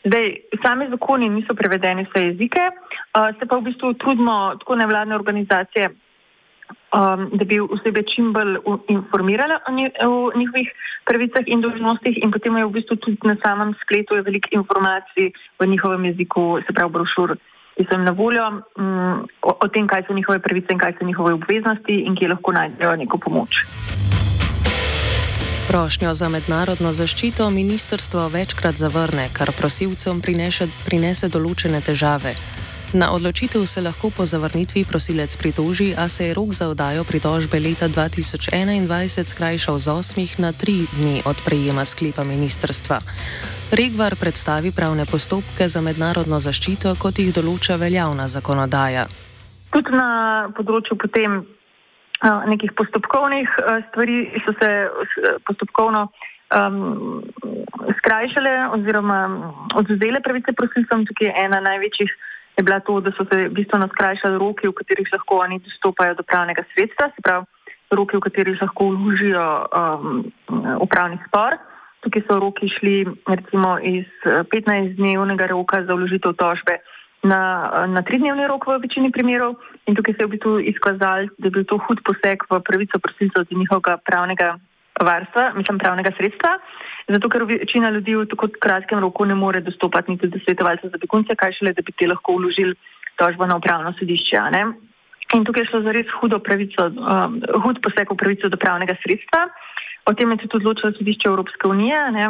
Zdaj, 0.04 0.26
sami 0.62 0.88
zakoni 0.92 1.28
niso 1.32 1.54
prevedeni 1.56 2.04
vse 2.04 2.26
jezike, 2.28 2.60
uh, 2.60 3.32
se 3.38 3.46
pa 3.48 3.56
v 3.56 3.70
bistvu 3.70 3.94
trudimo 3.94 4.52
tako 4.60 4.76
nevladne 4.76 5.14
organizacije, 5.16 5.88
um, 5.88 7.30
da 7.32 7.44
bi 7.44 7.60
osebe 7.60 8.02
čim 8.12 8.32
bolj 8.32 8.58
informirale 8.88 9.56
o, 9.64 9.72
o 10.08 10.32
njihovih 10.36 10.68
pravicah 11.08 11.44
in 11.46 11.60
dožnostih 11.60 12.20
in 12.24 12.30
potem 12.30 12.56
je 12.56 12.66
v 12.66 12.74
bistvu 12.76 12.96
tudi 12.96 13.18
na 13.24 13.36
samem 13.40 13.72
spletu 13.82 14.20
veliko 14.20 14.48
informacij 14.52 15.32
v 15.58 15.66
njihovem 15.66 16.04
jeziku, 16.04 16.60
se 16.66 16.72
pravi 16.72 16.92
brošur, 16.92 17.36
ki 17.76 17.88
so 17.88 17.96
jim 17.96 18.04
na 18.04 18.12
voljo 18.12 18.44
um, 18.76 19.24
o, 19.42 19.56
o 19.56 19.68
tem, 19.68 19.88
kaj 19.88 20.04
so 20.06 20.14
njihove 20.14 20.38
pravice 20.38 20.72
in 20.72 20.78
kaj 20.78 20.98
so 20.98 21.08
njihove 21.08 21.32
obveznosti 21.32 21.96
in 22.04 22.16
kje 22.16 22.28
lahko 22.28 22.52
najdejo 22.52 22.96
neko 22.96 23.18
pomoč. 23.18 23.64
Prošnjo 25.74 26.14
za 26.14 26.28
mednarodno 26.28 26.92
zaščito 26.92 27.48
ministrstvo 27.50 28.28
večkrat 28.28 28.76
zavrne, 28.78 29.24
kar 29.34 29.50
prosilcem 29.58 30.20
prinese, 30.22 30.68
prinese 30.87 31.26
določene 31.26 31.80
težave. 31.82 32.30
Na 32.92 33.08
odločitev 33.10 33.64
se 33.66 33.82
lahko 33.82 34.12
po 34.14 34.22
zavrnitvi 34.22 34.84
prosilec 34.87 35.34
pritoži, 35.37 35.88
a 35.98 36.06
se 36.08 36.28
je 36.28 36.37
rok 36.38 36.52
za 36.54 36.68
oddajo 36.70 37.02
pritožbe 37.04 37.58
leta 37.58 37.88
2021 37.88 39.24
skrajšal 39.32 39.78
z 39.78 39.90
8 39.90 40.38
na 40.38 40.52
3 40.52 40.87
dni 40.94 41.16
od 41.26 41.42
prejema 41.42 41.82
sklepa 41.84 42.22
ministrstva. 42.22 43.00
Regvar 43.74 44.14
predstavi 44.14 44.70
pravne 44.70 45.08
postopke 45.10 45.68
za 45.68 45.82
mednarodno 45.82 46.38
zaščito, 46.38 46.94
kot 47.02 47.18
jih 47.18 47.34
določa 47.34 47.82
veljavna 47.82 48.30
zakonodaja. 48.30 49.08
Tudi 49.74 49.90
na 49.90 50.46
področju 50.54 51.02
potem 51.02 51.42
nekih 52.22 52.72
postopkovnih 52.77 53.48
stvari 53.88 54.31
so 54.46 54.55
se 54.61 54.70
postopkovno 55.46 56.09
um, 56.09 57.22
skrajšale 57.98 58.68
oziroma 58.77 59.18
odzele 59.74 60.20
pravice 60.22 60.53
prosilcem. 60.53 61.07
Tukaj 61.07 61.29
je 61.29 61.35
ena 61.44 61.61
največjih 61.61 62.11
je 62.57 62.62
bila 62.62 62.81
to, 62.81 63.00
da 63.00 63.11
so 63.11 63.27
se 63.33 63.48
bistveno 63.48 63.88
skrajšali 63.88 64.38
roki, 64.38 64.68
v 64.68 64.72
katerih 64.79 65.09
lahko 65.12 65.42
oni 65.42 65.59
dostopajo 65.59 66.14
do 66.14 66.22
pravnega 66.22 66.62
sredstva, 66.74 67.11
se 67.14 67.22
pravi 67.22 67.46
roki, 67.90 68.16
v 68.16 68.24
katerih 68.27 68.62
lahko 68.62 68.90
vložijo 68.94 69.46
um, 69.66 70.24
upravni 70.81 71.18
spor. 71.27 71.59
Tukaj 72.07 72.22
so 72.29 72.38
roki 72.38 72.68
šli 72.79 72.96
recimo 73.27 73.79
iz 73.83 74.07
15-dnevnega 74.55 75.48
roka 75.50 75.83
za 75.83 75.94
vložitev 75.94 76.37
tožbe 76.38 76.79
na, 77.24 77.40
na 77.88 78.02
tridnevni 78.02 78.46
rok 78.46 78.66
v 78.68 78.78
večini 78.84 79.10
primerov 79.10 79.56
in 79.88 79.96
tukaj 79.96 80.14
se 80.14 80.22
je 80.22 80.26
v 80.28 80.32
bistvu 80.37 80.52
izkazalo, 80.72 81.32
da 81.38 81.48
je 81.48 81.54
bil 81.56 81.64
to 81.64 81.80
hud 81.87 82.00
poseg 82.04 82.44
v 82.50 82.60
pravico 82.60 83.00
prosilcev 83.00 83.48
do 83.48 83.58
njihovega 83.58 83.96
pravnega 84.04 84.54
varstva, 85.00 85.52
mislim 85.56 85.78
pravnega 85.78 86.12
sredstva, 86.16 86.58
zato 87.08 87.28
ker 87.28 87.44
večina 87.48 87.90
ljudi 87.90 88.14
v 88.14 88.26
tako 88.30 88.48
kratkem 88.60 89.00
roku 89.00 89.24
ne 89.24 89.34
more 89.34 89.60
dostopati 89.60 90.12
niti 90.12 90.28
do 90.28 90.38
svetovalca 90.44 90.88
za 90.88 90.98
begunce, 91.00 91.37
kaj 91.37 91.56
šele, 91.58 91.72
da 91.72 91.82
bi 91.82 91.92
te 91.92 92.06
lahko 92.06 92.37
vložili 92.38 92.76
tožbo 93.18 93.46
na 93.46 93.56
upravno 93.56 93.92
sodišče. 93.98 94.42
In 95.34 95.44
tukaj 95.44 95.64
je 95.64 95.70
šlo 95.70 95.80
za 95.82 95.92
res 95.92 96.06
hudo 96.20 96.38
pravico, 96.38 96.87
um, 96.87 97.40
hud 97.64 97.80
poseg 97.82 98.10
v 98.10 98.16
pravico 98.16 98.48
do 98.48 98.60
pravnega 98.60 98.94
sredstva. 99.02 99.48
O 100.06 100.12
tem 100.12 100.30
je 100.30 100.44
tudi 100.44 100.60
odločilo 100.60 100.92
sodišče 100.92 101.28
Evropske 101.28 101.66
unije, 101.66 101.98
ne, 102.12 102.24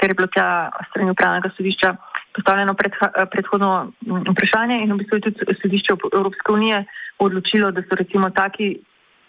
ker 0.00 0.10
je 0.10 0.16
bilo 0.16 0.26
tja 0.32 0.70
strani 0.90 1.12
upravnega 1.12 1.52
sodišča 1.56 1.92
postavljeno 2.34 2.74
pred, 2.74 2.92
predhodno 3.30 3.92
vprašanje 4.32 4.82
in 4.84 4.92
v 4.92 4.98
bistvu 5.02 5.18
je 5.18 5.26
tudi 5.28 5.56
sodišče 5.62 5.96
Evropske 6.14 6.52
unije 6.52 6.84
odločilo, 7.18 7.70
da 7.70 7.82
so 7.82 7.98
recimo 7.98 8.30
taki 8.30 8.76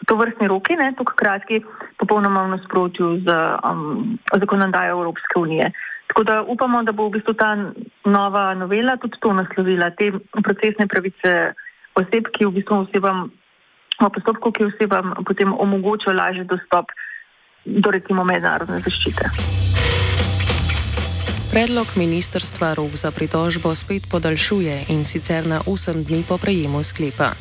to 0.07 0.15
vrstni 0.15 0.47
roki, 0.47 0.75
ne 0.75 0.93
tako 0.97 1.13
kratki, 1.15 1.61
popolnoma 1.97 2.43
v 2.43 2.53
nasprotju 2.55 3.09
z 3.25 3.35
um, 3.69 4.17
zakonodajo 4.33 4.97
Evropske 4.97 5.39
unije. 5.39 5.71
Tako 6.07 6.23
da 6.23 6.41
upamo, 6.43 6.83
da 6.83 6.91
bo 6.91 7.07
v 7.07 7.17
bistvu 7.17 7.33
ta 7.33 7.55
nova 8.05 8.53
novela 8.53 8.97
tudi 8.97 9.19
to 9.21 9.33
naslovila, 9.33 9.91
te 9.95 10.11
procesne 10.43 10.87
pravice 10.87 11.53
oseb, 11.95 12.27
ki 12.33 12.49
v 12.49 12.55
bistvu 12.59 12.81
osebam 12.83 13.29
v 14.01 14.09
postopku, 14.09 14.51
ki 14.51 14.69
osebam 14.73 15.13
potem 15.25 15.53
omogočajo 15.53 16.17
lažji 16.17 16.43
dostop 16.49 16.91
do 17.65 17.91
recimo 17.91 18.25
mednarodne 18.25 18.81
zaščite. 18.81 19.60
Predlog 21.51 21.87
ministrstva 21.99 22.79
rok 22.79 22.95
za 22.95 23.11
pritožbo 23.11 23.75
spet 23.75 24.07
podaljšuje 24.07 24.85
in 24.87 25.03
sicer 25.05 25.43
na 25.47 25.59
8 25.67 26.03
dni 26.07 26.23
po 26.23 26.37
prejemu 26.37 26.79
sklepa. 26.83 27.35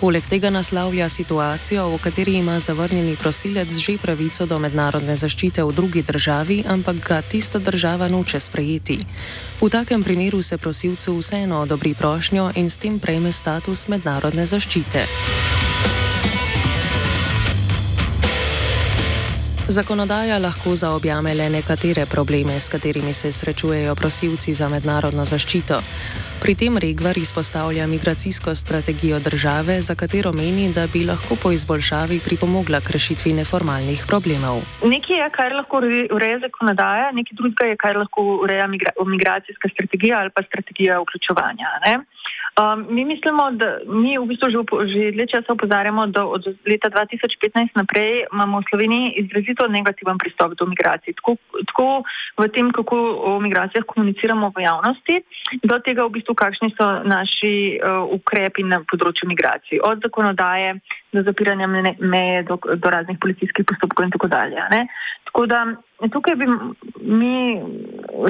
Poleg 0.00 0.26
tega 0.26 0.50
naslavlja 0.50 1.06
situacijo, 1.08 1.86
v 1.94 1.98
kateri 2.02 2.32
ima 2.42 2.58
zavrnjeni 2.60 3.14
prosilec 3.16 3.70
že 3.70 4.02
pravico 4.02 4.46
do 4.46 4.58
mednarodne 4.58 5.14
zaščite 5.16 5.62
v 5.62 5.72
drugi 5.72 6.02
državi, 6.02 6.64
ampak 6.66 6.96
ga 7.06 7.22
tista 7.22 7.58
država 7.58 8.08
noče 8.08 8.40
sprejeti. 8.40 8.98
V 9.62 9.70
takem 9.70 10.02
primeru 10.02 10.42
se 10.42 10.58
prosilcu 10.58 11.18
vseeno 11.18 11.62
odobri 11.62 11.94
prošnjo 11.94 12.50
in 12.58 12.70
s 12.70 12.82
tem 12.82 12.98
prejme 12.98 13.32
status 13.32 13.86
mednarodne 13.88 14.46
zaščite. 14.46 15.06
Zakonodaja 19.72 20.36
lahko 20.38 20.74
zaobjame 20.76 21.32
le 21.34 21.46
nekatere 21.48 22.04
probleme, 22.04 22.60
s 22.60 22.68
katerimi 22.68 23.12
se 23.12 23.32
srečujejo 23.32 23.94
prosilci 23.94 24.52
za 24.54 24.68
mednarodno 24.68 25.24
zaščito. 25.24 25.78
Pri 26.42 26.54
tem 26.60 26.76
Regvar 26.76 27.16
izpostavlja 27.18 27.86
migracijsko 27.86 28.54
strategijo 28.54 29.20
države, 29.20 29.80
za 29.80 29.94
katero 29.94 30.32
meni, 30.32 30.68
da 30.76 30.84
bi 30.92 31.06
lahko 31.08 31.38
po 31.42 31.52
izboljšavi 31.56 32.20
pripomogla 32.26 32.80
k 32.84 32.92
rešitvi 32.96 33.32
neformalnih 33.40 34.04
problemov. 34.08 34.60
Nekaj 34.84 35.16
je, 35.22 35.30
kar 35.38 35.56
lahko 35.56 35.80
ureja 36.16 36.38
zakonodaja, 36.44 37.08
nekaj 37.16 37.36
drugega 37.40 37.70
je, 37.70 37.76
kar 37.84 37.96
lahko 37.96 38.22
ureja 38.44 38.66
migracijska 39.14 39.72
strategija 39.72 40.20
ali 40.20 40.30
pa 40.36 40.44
strategija 40.50 41.00
vključevanja. 41.00 41.68
Ne? 41.86 41.94
Um, 42.52 42.86
mi 42.94 43.04
mislimo, 43.04 43.50
da 43.50 43.78
mi 43.86 44.18
v 44.18 44.26
bistvu 44.28 44.50
že, 44.52 44.60
že 44.92 45.12
dlje 45.16 45.26
časa 45.26 45.56
opozarjamo, 45.56 46.06
da 46.12 46.26
od 46.26 46.44
leta 46.68 46.92
2015 46.92 47.72
naprej 47.80 48.28
imamo 48.28 48.60
v 48.60 48.68
Sloveniji 48.68 49.14
izrazito 49.24 49.64
negativen 49.68 50.20
pristop 50.20 50.52
do 50.60 50.66
migracij. 50.68 51.16
Tako, 51.16 51.40
tako 51.64 52.04
v 52.36 52.48
tem, 52.52 52.68
kako 52.68 52.96
o 53.24 53.40
migracijah 53.40 53.88
komuniciramo 53.88 54.52
v 54.52 54.68
javnosti, 54.68 55.16
do 55.64 55.76
tega 55.80 56.04
v 56.04 56.12
bistvu, 56.12 56.36
kakšni 56.36 56.76
so 56.76 56.84
naši 57.08 57.80
uh, 57.80 58.04
ukrepi 58.12 58.68
na 58.68 58.84
področju 58.84 59.32
migracij. 59.32 59.80
Od 59.80 60.04
zakonodaje 60.04 60.76
do 61.16 61.24
zapiranja 61.24 61.64
meje, 62.04 62.44
do, 62.52 62.60
do 62.60 62.88
raznih 62.92 63.16
policijskih 63.16 63.64
postopkov 63.64 64.04
in 64.04 64.12
tako 64.12 64.28
dalje. 64.28 64.60
Ne? 64.76 64.92
Tako 65.24 65.48
da 65.48 65.64
tukaj 66.12 66.36
bi 66.36 66.46
mi 67.00 67.36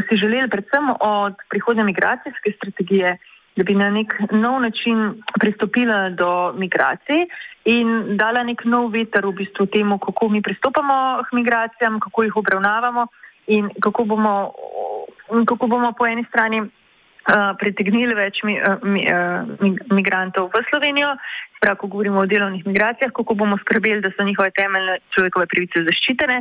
si 0.06 0.14
želeli 0.14 0.46
predvsem 0.46 0.94
od 1.00 1.35
prihodnje 1.50 1.90
migracijske 1.90 2.54
strategije 2.54 3.18
da 3.57 3.65
bi 3.65 3.75
na 3.75 3.91
nek 3.91 4.15
nov 4.33 4.61
način 4.61 5.23
pristopila 5.41 6.11
do 6.11 6.53
migracij 6.57 7.27
in 7.65 8.17
dala 8.17 8.43
nek 8.43 8.65
nov 8.65 8.91
veter 8.93 9.27
v 9.27 9.33
bistvu 9.33 9.67
temu, 9.67 9.99
kako 9.99 10.29
mi 10.29 10.43
pristopamo 10.43 11.23
k 11.23 11.37
migracijam, 11.37 12.01
kako 12.01 12.23
jih 12.23 12.37
obravnavamo 12.37 13.07
in 13.47 13.69
kako 13.83 14.05
bomo, 14.05 14.53
kako 15.47 15.67
bomo 15.67 15.93
po 15.93 16.07
eni 16.07 16.25
strani 16.29 16.61
uh, 16.61 17.53
pritegnili 17.59 18.15
več 18.15 18.43
mi, 18.43 18.59
uh, 18.59 18.83
mi, 18.83 19.05
uh, 19.07 19.47
migrantov 19.93 20.51
v 20.55 20.65
Slovenijo, 20.71 21.15
prav, 21.62 21.77
ko 21.81 21.87
govorimo 21.87 22.20
o 22.20 22.27
delovnih 22.27 22.66
migracijah, 22.66 23.12
kako 23.16 23.35
bomo 23.35 23.59
skrbeli, 23.62 24.01
da 24.03 24.11
so 24.11 24.27
njihove 24.27 24.51
temeljne 24.51 24.98
človekove 25.14 25.46
pravice 25.53 25.85
zaščitene 25.88 26.38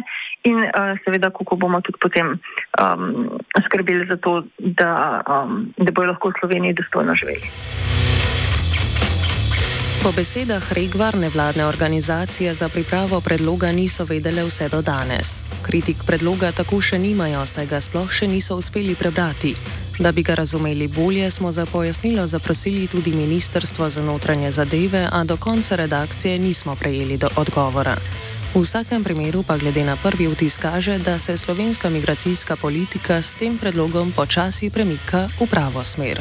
in 0.49 0.57
uh, 0.65 0.97
seveda, 1.05 1.29
kako 1.29 1.55
bomo 1.55 1.81
tudi 1.85 2.01
potem 2.01 2.33
um, 2.33 3.05
skrbeli 3.65 4.07
za 4.09 4.17
to, 4.17 4.43
da, 4.57 5.21
um, 5.29 5.73
da 5.77 5.91
bojo 5.91 6.13
lahko 6.13 6.33
v 6.33 6.39
Sloveniji 6.39 6.79
dostojno 6.81 7.15
živeli. 7.15 7.47
Po 10.03 10.09
besedah 10.11 10.73
Regvar 10.73 11.15
nevladne 11.15 11.65
organizacije 11.65 12.53
za 12.53 12.69
pripravo 12.69 13.21
predloga 13.21 13.71
niso 13.71 14.05
vedele 14.05 14.43
vse 14.43 14.69
do 14.69 14.81
danes. 14.81 15.43
Kritik 15.61 15.97
predloga 16.07 16.49
tako 16.51 16.81
še 16.81 16.97
nimajo, 16.97 17.45
saj 17.45 17.69
ga 17.69 17.81
sploh 17.81 18.09
še 18.09 18.25
niso 18.27 18.57
uspeli 18.57 18.97
prebrati. 18.97 19.53
Da 19.99 20.11
bi 20.11 20.23
ga 20.23 20.35
razumeli 20.35 20.87
bolje, 20.87 21.31
smo 21.31 21.51
za 21.51 21.65
pojasnilo 21.65 22.27
zaprosili 22.27 22.87
tudi 22.87 23.11
Ministrstvo 23.11 23.89
za 23.89 24.01
notranje 24.01 24.51
zadeve, 24.51 25.07
a 25.11 25.23
do 25.23 25.37
konca 25.37 25.75
redakcije 25.75 26.39
nismo 26.39 26.75
prejeli 26.75 27.17
do 27.17 27.29
odgovora. 27.35 27.97
V 28.55 28.61
vsakem 28.61 29.03
primeru 29.03 29.43
pa 29.47 29.57
glede 29.57 29.83
na 29.83 29.95
prvi 29.95 30.27
vtis 30.27 30.57
kaže, 30.57 30.99
da 30.99 31.19
se 31.19 31.37
slovenska 31.37 31.89
migracijska 31.89 32.55
politika 32.55 33.21
s 33.21 33.35
tem 33.35 33.57
predlogom 33.57 34.11
počasi 34.11 34.69
premika 34.69 35.29
v 35.39 35.47
pravo 35.47 35.83
smer. 35.83 36.19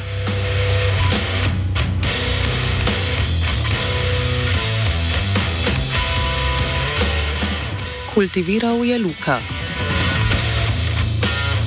Kultiviral 8.15 8.85
je 8.85 8.99
Luka. 8.99 9.60